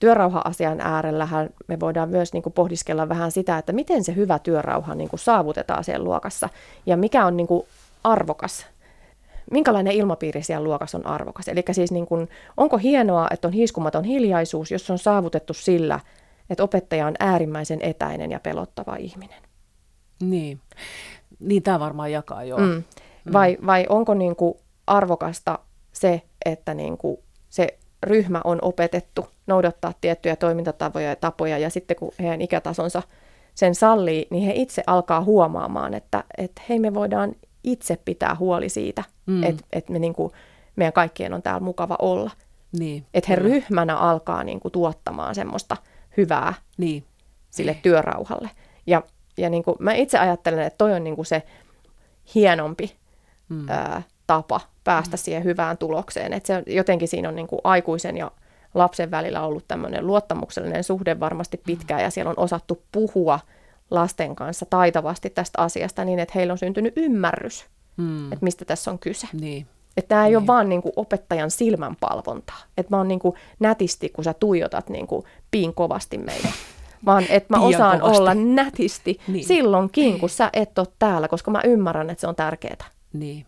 työrauha-asian 0.00 0.80
äärellähän 0.80 1.50
me 1.66 1.80
voidaan 1.80 2.08
myös 2.08 2.32
niin 2.32 2.42
kuin 2.42 2.52
pohdiskella 2.52 3.08
vähän 3.08 3.32
sitä, 3.32 3.58
että 3.58 3.72
miten 3.72 4.04
se 4.04 4.14
hyvä 4.14 4.38
työrauha 4.38 4.94
niin 4.94 5.08
kuin 5.10 5.20
saavutetaan 5.20 5.84
siellä 5.84 6.04
luokassa 6.04 6.48
ja 6.86 6.96
mikä 6.96 7.26
on 7.26 7.36
niin 7.36 7.46
kuin 7.46 7.66
arvokas 8.04 8.66
minkälainen 9.50 9.92
ilmapiiri 9.92 10.42
siellä 10.42 10.64
luokassa 10.64 10.98
on 10.98 11.06
arvokas. 11.06 11.48
Eli 11.48 11.64
siis 11.72 11.92
niin 11.92 12.06
kuin, 12.06 12.28
onko 12.56 12.78
hienoa, 12.78 13.28
että 13.30 13.48
on 13.48 13.54
hiiskumaton 13.54 14.04
hiljaisuus, 14.04 14.70
jos 14.70 14.90
on 14.90 14.98
saavutettu 14.98 15.54
sillä, 15.54 16.00
että 16.50 16.62
opettaja 16.62 17.06
on 17.06 17.14
äärimmäisen 17.18 17.78
etäinen 17.82 18.30
ja 18.30 18.40
pelottava 18.40 18.96
ihminen. 18.96 19.42
Niin, 20.22 20.60
niin 21.40 21.62
tämä 21.62 21.80
varmaan 21.80 22.12
jakaa 22.12 22.44
jo. 22.44 22.56
Mm. 22.56 22.82
Vai, 23.32 23.56
mm. 23.60 23.66
vai 23.66 23.86
onko 23.88 24.14
niin 24.14 24.36
kuin 24.36 24.54
arvokasta 24.86 25.58
se, 25.92 26.22
että 26.44 26.74
niin 26.74 26.98
kuin 26.98 27.18
se 27.48 27.78
ryhmä 28.02 28.40
on 28.44 28.58
opetettu 28.62 29.28
noudattaa 29.46 29.92
tiettyjä 30.00 30.36
toimintatapoja 30.36 31.08
ja 31.08 31.16
tapoja, 31.16 31.58
ja 31.58 31.70
sitten 31.70 31.96
kun 31.96 32.12
heidän 32.20 32.40
ikätasonsa 32.40 33.02
sen 33.54 33.74
sallii, 33.74 34.26
niin 34.30 34.46
he 34.46 34.52
itse 34.54 34.82
alkaa 34.86 35.24
huomaamaan, 35.24 35.94
että, 35.94 36.24
että 36.38 36.62
hei 36.68 36.78
me 36.78 36.94
voidaan 36.94 37.34
itse 37.64 37.98
pitää 38.04 38.36
huoli 38.38 38.68
siitä, 38.68 39.04
mm. 39.26 39.42
että, 39.42 39.64
että 39.72 39.92
me 39.92 39.98
niin 39.98 40.14
kuin, 40.14 40.32
meidän 40.76 40.92
kaikkien 40.92 41.34
on 41.34 41.42
täällä 41.42 41.60
mukava 41.60 41.96
olla. 41.98 42.30
Niin, 42.78 43.06
että 43.14 43.28
he 43.28 43.36
kyllä. 43.36 43.48
ryhmänä 43.48 43.96
alkaa 43.96 44.44
niin 44.44 44.60
kuin, 44.60 44.72
tuottamaan 44.72 45.34
semmoista 45.34 45.76
hyvää 46.16 46.54
niin. 46.78 47.04
sille 47.50 47.72
niin. 47.72 47.82
työrauhalle. 47.82 48.50
Ja, 48.86 49.02
ja 49.36 49.50
niin 49.50 49.62
kuin, 49.62 49.76
mä 49.80 49.92
itse 49.92 50.18
ajattelen, 50.18 50.60
että 50.60 50.78
toi 50.78 50.92
on 50.92 51.04
niin 51.04 51.16
kuin 51.16 51.26
se 51.26 51.42
hienompi 52.34 52.96
mm. 53.48 53.68
ää, 53.68 54.02
tapa 54.26 54.60
päästä 54.84 55.16
mm. 55.16 55.18
siihen 55.18 55.44
hyvään 55.44 55.78
tulokseen. 55.78 56.32
Että 56.32 56.46
se 56.46 56.62
jotenkin 56.66 57.08
siinä 57.08 57.28
on 57.28 57.36
niin 57.36 57.46
kuin 57.46 57.60
aikuisen 57.64 58.16
ja 58.16 58.30
lapsen 58.78 59.10
välillä 59.10 59.42
ollut 59.42 59.68
tämmöinen 59.68 60.06
luottamuksellinen 60.06 60.84
suhde 60.84 61.20
varmasti 61.20 61.56
pitkään 61.66 62.02
ja 62.02 62.10
siellä 62.10 62.30
on 62.30 62.38
osattu 62.38 62.82
puhua 62.92 63.40
lasten 63.90 64.36
kanssa 64.36 64.66
taitavasti 64.70 65.30
tästä 65.30 65.62
asiasta 65.62 66.04
niin, 66.04 66.18
että 66.18 66.32
heillä 66.34 66.52
on 66.52 66.58
syntynyt 66.58 66.92
ymmärrys, 66.96 67.66
mm. 67.96 68.32
että 68.32 68.44
mistä 68.44 68.64
tässä 68.64 68.90
on 68.90 68.98
kyse. 68.98 69.28
Niin. 69.32 69.66
Että 69.96 70.08
tämä 70.08 70.24
ei 70.24 70.30
niin. 70.30 70.36
ole 70.36 70.46
vaan 70.46 70.68
niin 70.68 70.82
kuin 70.82 70.92
opettajan 70.96 71.50
silmänpalvontaa. 71.50 72.58
Että 72.78 72.90
mä 72.90 72.96
oon 72.96 73.08
niin 73.08 73.20
kuin 73.20 73.34
nätisti, 73.58 74.08
kun 74.08 74.24
sä 74.24 74.34
tuijotat 74.34 74.88
niin 74.88 75.06
kuin 75.06 75.24
piin 75.50 75.74
kovasti 75.74 76.18
meitä. 76.18 76.48
Vaan 77.04 77.24
että 77.28 77.56
mä 77.56 77.62
osaan 77.62 78.00
kovasti. 78.00 78.20
olla 78.20 78.34
nätisti 78.34 79.18
niin. 79.28 79.44
silloinkin, 79.44 80.20
kun 80.20 80.28
sä 80.28 80.50
et 80.52 80.78
ole 80.78 80.86
täällä, 80.98 81.28
koska 81.28 81.50
mä 81.50 81.60
ymmärrän, 81.64 82.10
että 82.10 82.20
se 82.20 82.26
on 82.26 82.36
tärkeää. 82.36 82.84
Niin. 83.12 83.46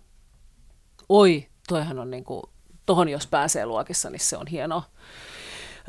Oi, 1.09 1.47
toihan 1.69 1.99
on 1.99 2.11
niin 2.11 2.25
kuin, 2.25 2.43
tohon 2.89 3.09
jos 3.09 3.27
pääsee 3.27 3.67
luokissa, 3.67 4.11
niin 4.11 4.21
se 4.21 4.37
on 4.37 4.47
hienoa. 4.47 4.83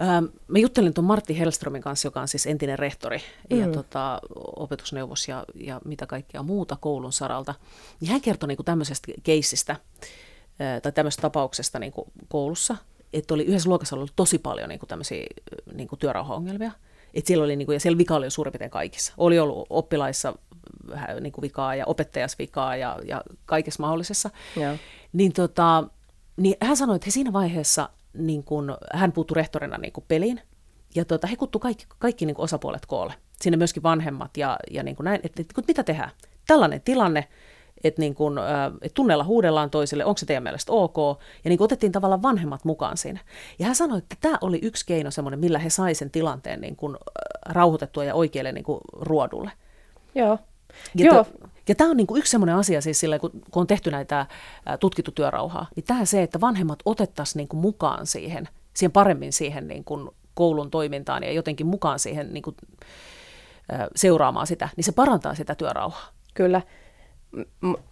Ähm, 0.01 0.25
mä 0.47 0.59
juttelin 0.59 0.93
tuon 0.93 1.05
Martti 1.05 1.39
Hellströmin 1.39 1.81
kanssa, 1.81 2.07
joka 2.07 2.21
on 2.21 2.27
siis 2.27 2.45
entinen 2.45 2.79
rehtori 2.79 3.21
mm. 3.49 3.59
ja 3.59 3.67
tota, 3.67 4.19
opetusneuvos 4.55 5.27
ja, 5.27 5.45
ja 5.55 5.81
mitä 5.85 6.05
kaikkea 6.05 6.43
muuta 6.43 6.77
koulun 6.81 7.13
saralta. 7.13 7.55
Ja 8.01 8.11
hän 8.11 8.21
kertoi 8.21 8.47
niin 8.47 8.65
tämmöisestä 8.65 9.11
keissistä 9.23 9.71
äh, 9.71 10.81
tai 10.81 10.91
tämmöisestä 10.91 11.21
tapauksesta 11.21 11.79
niin 11.79 11.93
koulussa, 12.27 12.75
että 13.13 13.33
oli 13.33 13.43
yhdessä 13.43 13.69
luokassa 13.69 13.95
ollut 13.95 14.13
tosi 14.15 14.37
paljon 14.37 14.69
niin 14.69 14.79
tämmöisiä 14.87 15.25
niin 15.73 15.89
työrauhaongelmia. 15.99 16.71
Et 17.13 17.25
siellä 17.25 17.43
oli, 17.43 17.55
niin 17.55 17.65
kuin, 17.65 17.73
ja 17.73 17.79
siellä 17.79 17.97
vika 17.97 18.15
oli 18.15 18.25
jo 18.25 18.29
suurin 18.29 18.51
piirtein 18.51 18.71
kaikissa. 18.71 19.13
Oli 19.17 19.39
ollut 19.39 19.67
oppilaissa 19.69 20.33
vähän 20.89 21.23
niin 21.23 21.33
kuin 21.33 21.41
vikaa 21.41 21.75
ja 21.75 21.85
opettajas 21.85 22.39
vikaa 22.39 22.75
ja, 22.75 22.99
ja 23.05 23.23
kaikessa 23.45 23.83
mahdollisessa. 23.83 24.29
Ja. 24.55 24.77
Niin, 25.13 25.33
tota, 25.33 25.83
niin 26.39 26.55
hän 26.61 26.77
sanoi, 26.77 26.95
että 26.95 27.05
he 27.05 27.11
siinä 27.11 27.33
vaiheessa 27.33 27.89
niin 28.13 28.43
kuin, 28.43 28.71
hän 28.93 29.11
puuttui 29.11 29.35
rehtorina 29.35 29.77
niin 29.77 29.93
kuin 29.93 30.05
peliin, 30.07 30.41
ja 30.95 31.05
tota, 31.05 31.27
he 31.27 31.35
kuttu 31.35 31.59
kaikki, 31.59 31.85
kaikki 31.99 32.25
niin 32.25 32.35
osapuolet 32.37 32.85
koolle. 32.85 33.13
Sinne 33.41 33.57
myöskin 33.57 33.83
vanhemmat 33.83 34.37
ja, 34.37 34.57
ja 34.71 34.83
niin 34.83 34.95
näin, 35.01 35.19
että, 35.23 35.41
että 35.41 35.61
mitä 35.67 35.83
tehdään. 35.83 36.11
Tällainen 36.47 36.81
tilanne, 36.81 37.27
että, 37.83 38.01
niin 38.01 38.15
kuin, 38.15 38.37
että 38.81 38.95
tunnella 38.95 39.23
huudellaan 39.23 39.69
toisille, 39.69 40.05
onko 40.05 40.17
se 40.17 40.25
teidän 40.25 40.43
mielestä 40.43 40.71
ok, 40.71 40.97
ja 41.43 41.49
niin 41.49 41.61
otettiin 41.61 41.91
tavallaan 41.91 42.21
vanhemmat 42.21 42.65
mukaan 42.65 42.97
siinä. 42.97 43.19
Ja 43.59 43.65
hän 43.65 43.75
sanoi, 43.75 43.97
että 43.97 44.15
tämä 44.21 44.37
oli 44.41 44.59
yksi 44.61 44.85
keino 44.85 45.11
semmoinen, 45.11 45.39
millä 45.39 45.59
he 45.59 45.69
sai 45.69 45.95
sen 45.95 46.11
tilanteen 46.11 46.61
niin 46.61 46.75
kuin, 46.75 46.97
rauhoitettua 47.45 48.03
ja 48.03 48.15
oikealle 48.15 48.51
niin 48.51 48.63
kuin, 48.63 48.79
ruodulle. 48.91 49.51
Joo. 50.15 50.39
Ja 50.95 51.05
Joo. 51.05 51.25
Ja 51.69 51.75
tämä 51.75 51.89
on 51.89 51.97
niin 51.97 52.07
kuin 52.07 52.19
yksi 52.19 52.31
sellainen 52.31 52.55
asia, 52.55 52.81
siis 52.81 52.99
sillä, 52.99 53.19
kun, 53.19 53.31
kun 53.51 53.61
on 53.61 53.67
tehty 53.67 53.91
näitä 53.91 54.25
tutkittu 54.79 55.11
työrauhaa, 55.11 55.67
niin 55.75 55.83
tämä 55.83 56.05
se, 56.05 56.23
että 56.23 56.41
vanhemmat 56.41 56.79
otettaisiin 56.85 57.37
niin 57.37 57.47
kuin 57.47 57.59
mukaan 57.59 58.07
siihen, 58.07 58.49
siihen 58.73 58.91
paremmin 58.91 59.33
siihen 59.33 59.67
niin 59.67 59.83
kuin 59.83 60.09
koulun 60.33 60.71
toimintaan 60.71 61.23
ja 61.23 61.31
jotenkin 61.31 61.67
mukaan 61.67 61.99
siihen 61.99 62.33
niin 62.33 62.41
kuin, 62.41 62.55
seuraamaan 63.95 64.47
sitä, 64.47 64.69
niin 64.75 64.83
se 64.83 64.91
parantaa 64.91 65.35
sitä 65.35 65.55
työrauhaa. 65.55 66.07
Kyllä. 66.33 66.61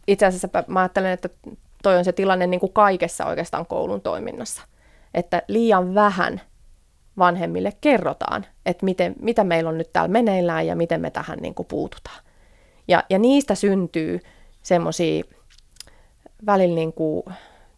Itse 0.07 0.25
asiassa 0.25 0.49
mä 0.67 0.79
ajattelen, 0.79 1.11
että 1.11 1.29
toi 1.83 1.97
on 1.97 2.05
se 2.05 2.11
tilanne 2.11 2.47
niin 2.47 2.59
kuin 2.59 2.73
kaikessa 2.73 3.25
oikeastaan 3.25 3.65
koulun 3.65 4.01
toiminnassa. 4.01 4.61
Että 5.13 5.41
liian 5.47 5.95
vähän 5.95 6.41
vanhemmille 7.17 7.73
kerrotaan, 7.81 8.45
että 8.65 8.85
miten, 8.85 9.15
mitä 9.21 9.43
meillä 9.43 9.69
on 9.69 9.77
nyt 9.77 9.93
täällä 9.93 10.11
meneillään 10.11 10.67
ja 10.67 10.75
miten 10.75 11.01
me 11.01 11.11
tähän 11.11 11.39
niin 11.39 11.55
kuin 11.55 11.67
puututaan. 11.67 12.26
Ja, 12.87 13.03
ja 13.09 13.19
niistä 13.19 13.55
syntyy 13.55 14.19
semmoisia 14.63 15.23
välillä 16.45 16.75
niin 16.75 16.93
kuin 16.93 17.23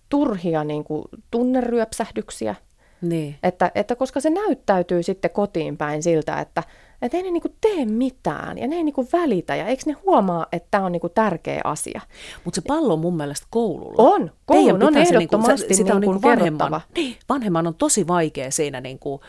turhia 0.09 0.63
niin 0.63 0.83
kuin 0.83 1.03
tunneryöpsähdyksiä. 1.31 2.55
Niin. 3.01 3.35
Että, 3.43 3.71
että 3.75 3.95
koska 3.95 4.19
se 4.19 4.29
näyttäytyy 4.29 5.03
sitten 5.03 5.31
kotiin 5.31 5.77
päin 5.77 6.03
siltä, 6.03 6.39
että, 6.39 6.63
että 7.01 7.17
ei 7.17 7.23
ne 7.23 7.31
niin 7.31 7.41
kuin 7.41 7.55
tee 7.61 7.85
mitään 7.85 8.57
ja 8.57 8.67
ne 8.67 8.75
ei 8.75 8.83
niin 8.83 8.93
kuin 8.93 9.07
välitä 9.13 9.55
ja 9.55 9.67
eikö 9.67 9.83
ne 9.85 9.93
huomaa, 10.05 10.47
että 10.51 10.67
tämä 10.71 10.85
on 10.85 10.91
niin 10.91 10.99
kuin 10.99 11.13
tärkeä 11.15 11.61
asia. 11.63 12.01
Mutta 12.43 12.61
se 12.61 12.67
pallo 12.67 12.93
on 12.93 12.99
mun 12.99 13.17
mielestä 13.17 13.47
koululla. 13.49 13.95
On, 13.97 14.31
koulun 14.45 14.83
on 14.83 14.97
ehdottomasti 14.97 15.53
niin 15.53 15.67
kuin, 15.67 15.75
sitä 15.75 15.99
niin 15.99 16.11
kuin 16.11 16.21
vanhemman, 16.21 16.81
niin, 16.95 17.15
vanhemman 17.29 17.67
on 17.67 17.75
tosi 17.75 18.07
vaikea 18.07 18.51
siinä 18.51 18.81
niin 18.81 18.99
kuin, 18.99 19.21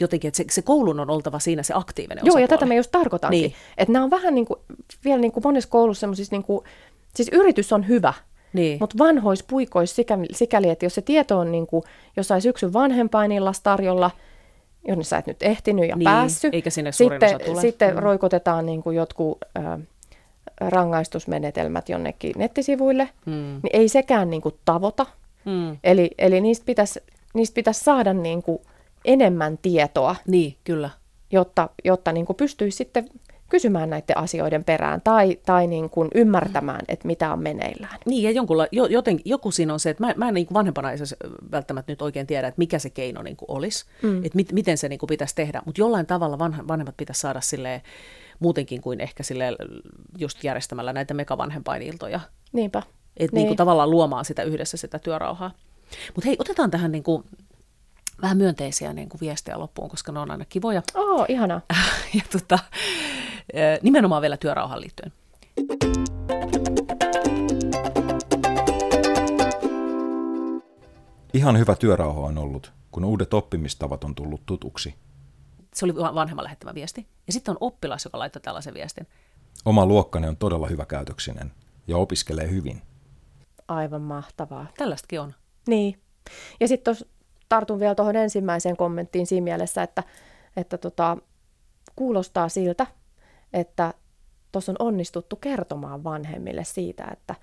jotenkin, 0.00 0.28
että 0.28 0.36
se, 0.36 0.44
se 0.50 0.62
koulun 0.62 1.00
on 1.00 1.10
oltava 1.10 1.38
siinä 1.38 1.62
se 1.62 1.74
aktiivinen 1.76 2.18
Joo, 2.26 2.30
osapuoli. 2.30 2.42
ja 2.42 2.48
tätä 2.48 2.66
me 2.66 2.76
just 2.76 2.90
tarkoitankin. 2.90 3.40
Niin. 3.40 3.52
Että 3.78 3.92
nämä 3.92 4.04
on 4.04 4.10
vähän 4.10 4.34
niin 4.34 4.46
kuin, 4.46 4.60
vielä 5.04 5.20
niin 5.20 5.32
kuin 5.32 5.44
monessa 5.44 5.70
koulussa 5.70 6.00
semmoisissa, 6.00 6.34
niin 6.34 6.44
kuin, 6.44 6.64
siis 7.14 7.28
yritys 7.32 7.72
on 7.72 7.88
hyvä, 7.88 8.14
niin. 8.52 8.76
mutta 8.80 8.98
vanhois 8.98 9.42
puikois 9.42 9.96
sikäli, 9.96 10.26
sikäli, 10.32 10.70
että 10.70 10.84
jos 10.84 10.94
se 10.94 11.02
tieto 11.02 11.38
on 11.38 11.52
niin 11.52 11.66
kuin, 11.66 11.82
jossain 12.16 12.42
syksyn 12.42 12.72
vanhempainillassa 12.72 13.62
tarjolla, 13.62 14.10
jonne 14.88 15.04
sä 15.04 15.18
et 15.18 15.26
nyt 15.26 15.42
ehtinyt 15.42 15.88
ja 15.88 15.96
niin, 15.96 16.04
päässyt, 16.04 16.54
eikä 16.54 16.70
sinne 16.70 16.92
sitten, 16.92 17.40
tule. 17.46 17.60
sitten 17.60 17.94
mm. 17.94 18.00
roikotetaan 18.00 18.66
niin 18.66 18.82
kuin 18.82 18.96
jotkut 18.96 19.38
äh, 19.58 19.78
rangaistusmenetelmät 20.60 21.88
jonnekin 21.88 22.32
nettisivuille, 22.36 23.08
mm. 23.26 23.32
niin 23.32 23.70
ei 23.72 23.88
sekään 23.88 24.30
niin 24.30 24.42
kuin 24.42 24.54
tavoita. 24.64 25.06
Mm. 25.44 25.76
Eli, 25.84 26.10
eli 26.18 26.40
niistä 26.40 26.66
pitäisi 26.66 27.00
niistä 27.34 27.54
pitäisi 27.54 27.84
saada 27.84 28.14
niin 28.14 28.42
kuin, 28.42 28.58
enemmän 29.04 29.58
tietoa. 29.62 30.16
Niin, 30.26 30.56
kyllä. 30.64 30.90
Jotta, 31.32 31.68
jotta 31.84 32.12
niin 32.12 32.26
kuin 32.26 32.36
pystyisi 32.36 32.76
sitten 32.76 33.08
kysymään 33.48 33.90
näiden 33.90 34.18
asioiden 34.18 34.64
perään 34.64 35.00
tai, 35.04 35.38
tai 35.46 35.66
niin 35.66 35.90
kuin 35.90 36.08
ymmärtämään, 36.14 36.80
että 36.88 37.06
mitä 37.06 37.32
on 37.32 37.42
meneillään. 37.42 37.98
Niin, 38.06 38.22
ja 38.22 38.30
jonkunla, 38.30 38.66
joten, 38.72 39.20
joku 39.24 39.50
siinä 39.50 39.72
on 39.72 39.80
se, 39.80 39.90
että 39.90 40.06
mä, 40.06 40.14
mä 40.16 40.28
en 40.28 40.34
niin 40.34 40.46
kuin 40.46 40.54
vanhempana 40.54 40.88
välttämättä 41.52 41.92
nyt 41.92 42.02
oikein 42.02 42.26
tiedä, 42.26 42.48
että 42.48 42.58
mikä 42.58 42.78
se 42.78 42.90
keino 42.90 43.22
niin 43.22 43.36
kuin 43.36 43.50
olisi, 43.50 43.84
mm. 44.02 44.18
että 44.24 44.36
mit, 44.36 44.52
miten 44.52 44.78
se 44.78 44.88
niin 44.88 44.98
kuin 44.98 45.08
pitäisi 45.08 45.34
tehdä, 45.34 45.62
mutta 45.64 45.80
jollain 45.80 46.06
tavalla 46.06 46.38
vanha, 46.38 46.68
vanhemmat 46.68 46.96
pitäisi 46.96 47.20
saada 47.20 47.40
silleen, 47.40 47.80
muutenkin 48.38 48.80
kuin 48.80 49.00
ehkä 49.00 49.22
sille 49.22 49.56
just 50.18 50.44
järjestämällä 50.44 50.92
näitä 50.92 51.14
megavanhempainiltoja. 51.14 52.20
Niinpä. 52.52 52.78
Että 52.78 52.92
niin. 53.16 53.34
niin 53.34 53.46
kuin 53.46 53.56
tavallaan 53.56 53.90
luomaan 53.90 54.24
sitä 54.24 54.42
yhdessä 54.42 54.76
sitä 54.76 54.98
työrauhaa. 54.98 55.50
Mutta 56.14 56.28
hei, 56.28 56.36
otetaan 56.38 56.70
tähän 56.70 56.92
niin 56.92 57.02
kuin 57.02 57.24
vähän 58.22 58.36
myönteisiä 58.36 58.92
niin 58.92 59.08
kuin 59.08 59.20
viestejä 59.20 59.58
loppuun, 59.58 59.88
koska 59.88 60.12
ne 60.12 60.18
on 60.18 60.30
aina 60.30 60.44
kivoja. 60.44 60.82
Oo, 60.94 61.26
ihana. 61.28 61.60
ja 62.14 62.22
tota, 62.32 62.58
nimenomaan 63.82 64.22
vielä 64.22 64.36
työrauhaan 64.36 64.80
liittyen. 64.80 65.12
Ihan 71.34 71.58
hyvä 71.58 71.74
työrauha 71.74 72.20
on 72.20 72.38
ollut, 72.38 72.72
kun 72.90 73.04
uudet 73.04 73.34
oppimistavat 73.34 74.04
on 74.04 74.14
tullut 74.14 74.46
tutuksi. 74.46 74.94
Se 75.74 75.84
oli 75.84 75.94
vanhemman 75.94 76.44
lähettämä 76.44 76.74
viesti. 76.74 77.06
Ja 77.26 77.32
sitten 77.32 77.52
on 77.52 77.58
oppilas, 77.60 78.04
joka 78.04 78.18
laittoi 78.18 78.42
tällaisen 78.42 78.74
viestin. 78.74 79.06
Oma 79.64 79.86
luokkani 79.86 80.28
on 80.28 80.36
todella 80.36 80.66
hyvä 80.66 80.84
käytöksinen 80.84 81.52
ja 81.86 81.96
opiskelee 81.96 82.50
hyvin. 82.50 82.82
Aivan 83.68 84.02
mahtavaa. 84.02 84.66
Tällaistakin 84.78 85.20
on. 85.20 85.34
Niin. 85.68 86.00
Ja 86.60 86.68
sitten 86.68 86.96
tartun 87.48 87.80
vielä 87.80 87.94
tuohon 87.94 88.16
ensimmäiseen 88.16 88.76
kommenttiin 88.76 89.26
siinä 89.26 89.44
mielessä, 89.44 89.82
että, 89.82 90.02
että 90.56 90.78
tota, 90.78 91.16
kuulostaa 91.96 92.48
siltä, 92.48 92.86
että 93.52 93.94
tuossa 94.52 94.72
on 94.72 94.76
onnistuttu 94.78 95.36
kertomaan 95.36 96.04
vanhemmille 96.04 96.64
siitä, 96.64 97.08
että 97.12 97.34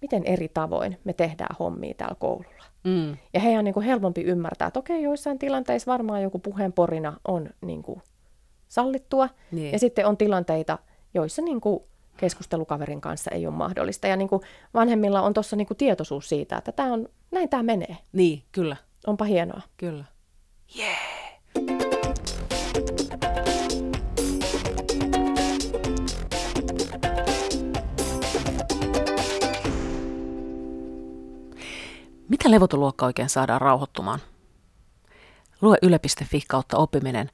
miten 0.00 0.24
eri 0.24 0.48
tavoin 0.48 0.98
me 1.04 1.12
tehdään 1.12 1.56
hommia 1.58 1.94
täällä 1.94 2.16
koululla. 2.18 2.64
Mm. 2.84 3.16
Ja 3.34 3.40
heidän 3.40 3.58
on 3.58 3.64
niin 3.64 3.74
kuin 3.74 3.86
helpompi 3.86 4.22
ymmärtää, 4.22 4.68
että 4.68 4.80
okei, 4.80 5.02
joissain 5.02 5.38
tilanteissa 5.38 5.92
varmaan 5.92 6.22
joku 6.22 6.38
puheenporina 6.38 7.16
on 7.28 7.50
niin 7.60 7.82
kuin 7.82 8.02
sallittua. 8.68 9.28
Niin. 9.52 9.72
Ja 9.72 9.78
sitten 9.78 10.06
on 10.06 10.16
tilanteita, 10.16 10.78
joissa 11.14 11.42
niin 11.42 11.60
kuin 11.60 11.80
keskustelukaverin 12.16 13.00
kanssa 13.00 13.30
ei 13.30 13.46
ole 13.46 13.54
mahdollista. 13.54 14.06
Ja 14.06 14.16
niin 14.16 14.28
kuin 14.28 14.42
vanhemmilla 14.74 15.22
on 15.22 15.34
tuossa 15.34 15.56
niin 15.56 15.66
kuin 15.66 15.78
tietoisuus 15.78 16.28
siitä, 16.28 16.56
että 16.56 16.72
tämä 16.72 16.92
on, 16.92 17.08
näin 17.30 17.48
tämä 17.48 17.62
menee. 17.62 17.96
Niin, 18.12 18.42
kyllä. 18.52 18.76
Onpa 19.06 19.24
hienoa. 19.24 19.60
Kyllä. 19.76 20.04
Mitä 32.28 32.50
levotoluokka 32.50 33.06
oikein 33.06 33.28
saadaan 33.28 33.60
rauhoittumaan? 33.60 34.20
Lue 35.60 35.78
yle.fi 35.82 36.40
kautta 36.48 36.76
oppiminen, 36.76 37.30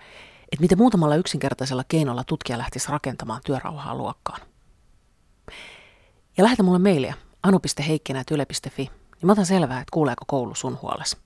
että 0.53 0.61
miten 0.61 0.79
muutamalla 0.79 1.17
yksinkertaisella 1.17 1.85
keinolla 1.89 2.25
tutkija 2.25 2.59
lähtisi 2.59 2.93
rakentamaan 2.93 3.41
työrauhaa 3.47 3.95
luokkaan. 3.95 4.41
Ja 6.37 6.45
lähetä 6.45 6.63
mulle 6.63 6.79
mailia 6.79 7.15
anu.heikkinä.yle.fi, 7.43 8.83
niin 8.83 9.27
mä 9.27 9.33
otan 9.33 9.47
selvää, 9.47 9.81
että 9.81 9.93
kuuleeko 9.93 10.25
koulu 10.27 10.55
sun 10.55 10.79
huolesi. 10.83 11.17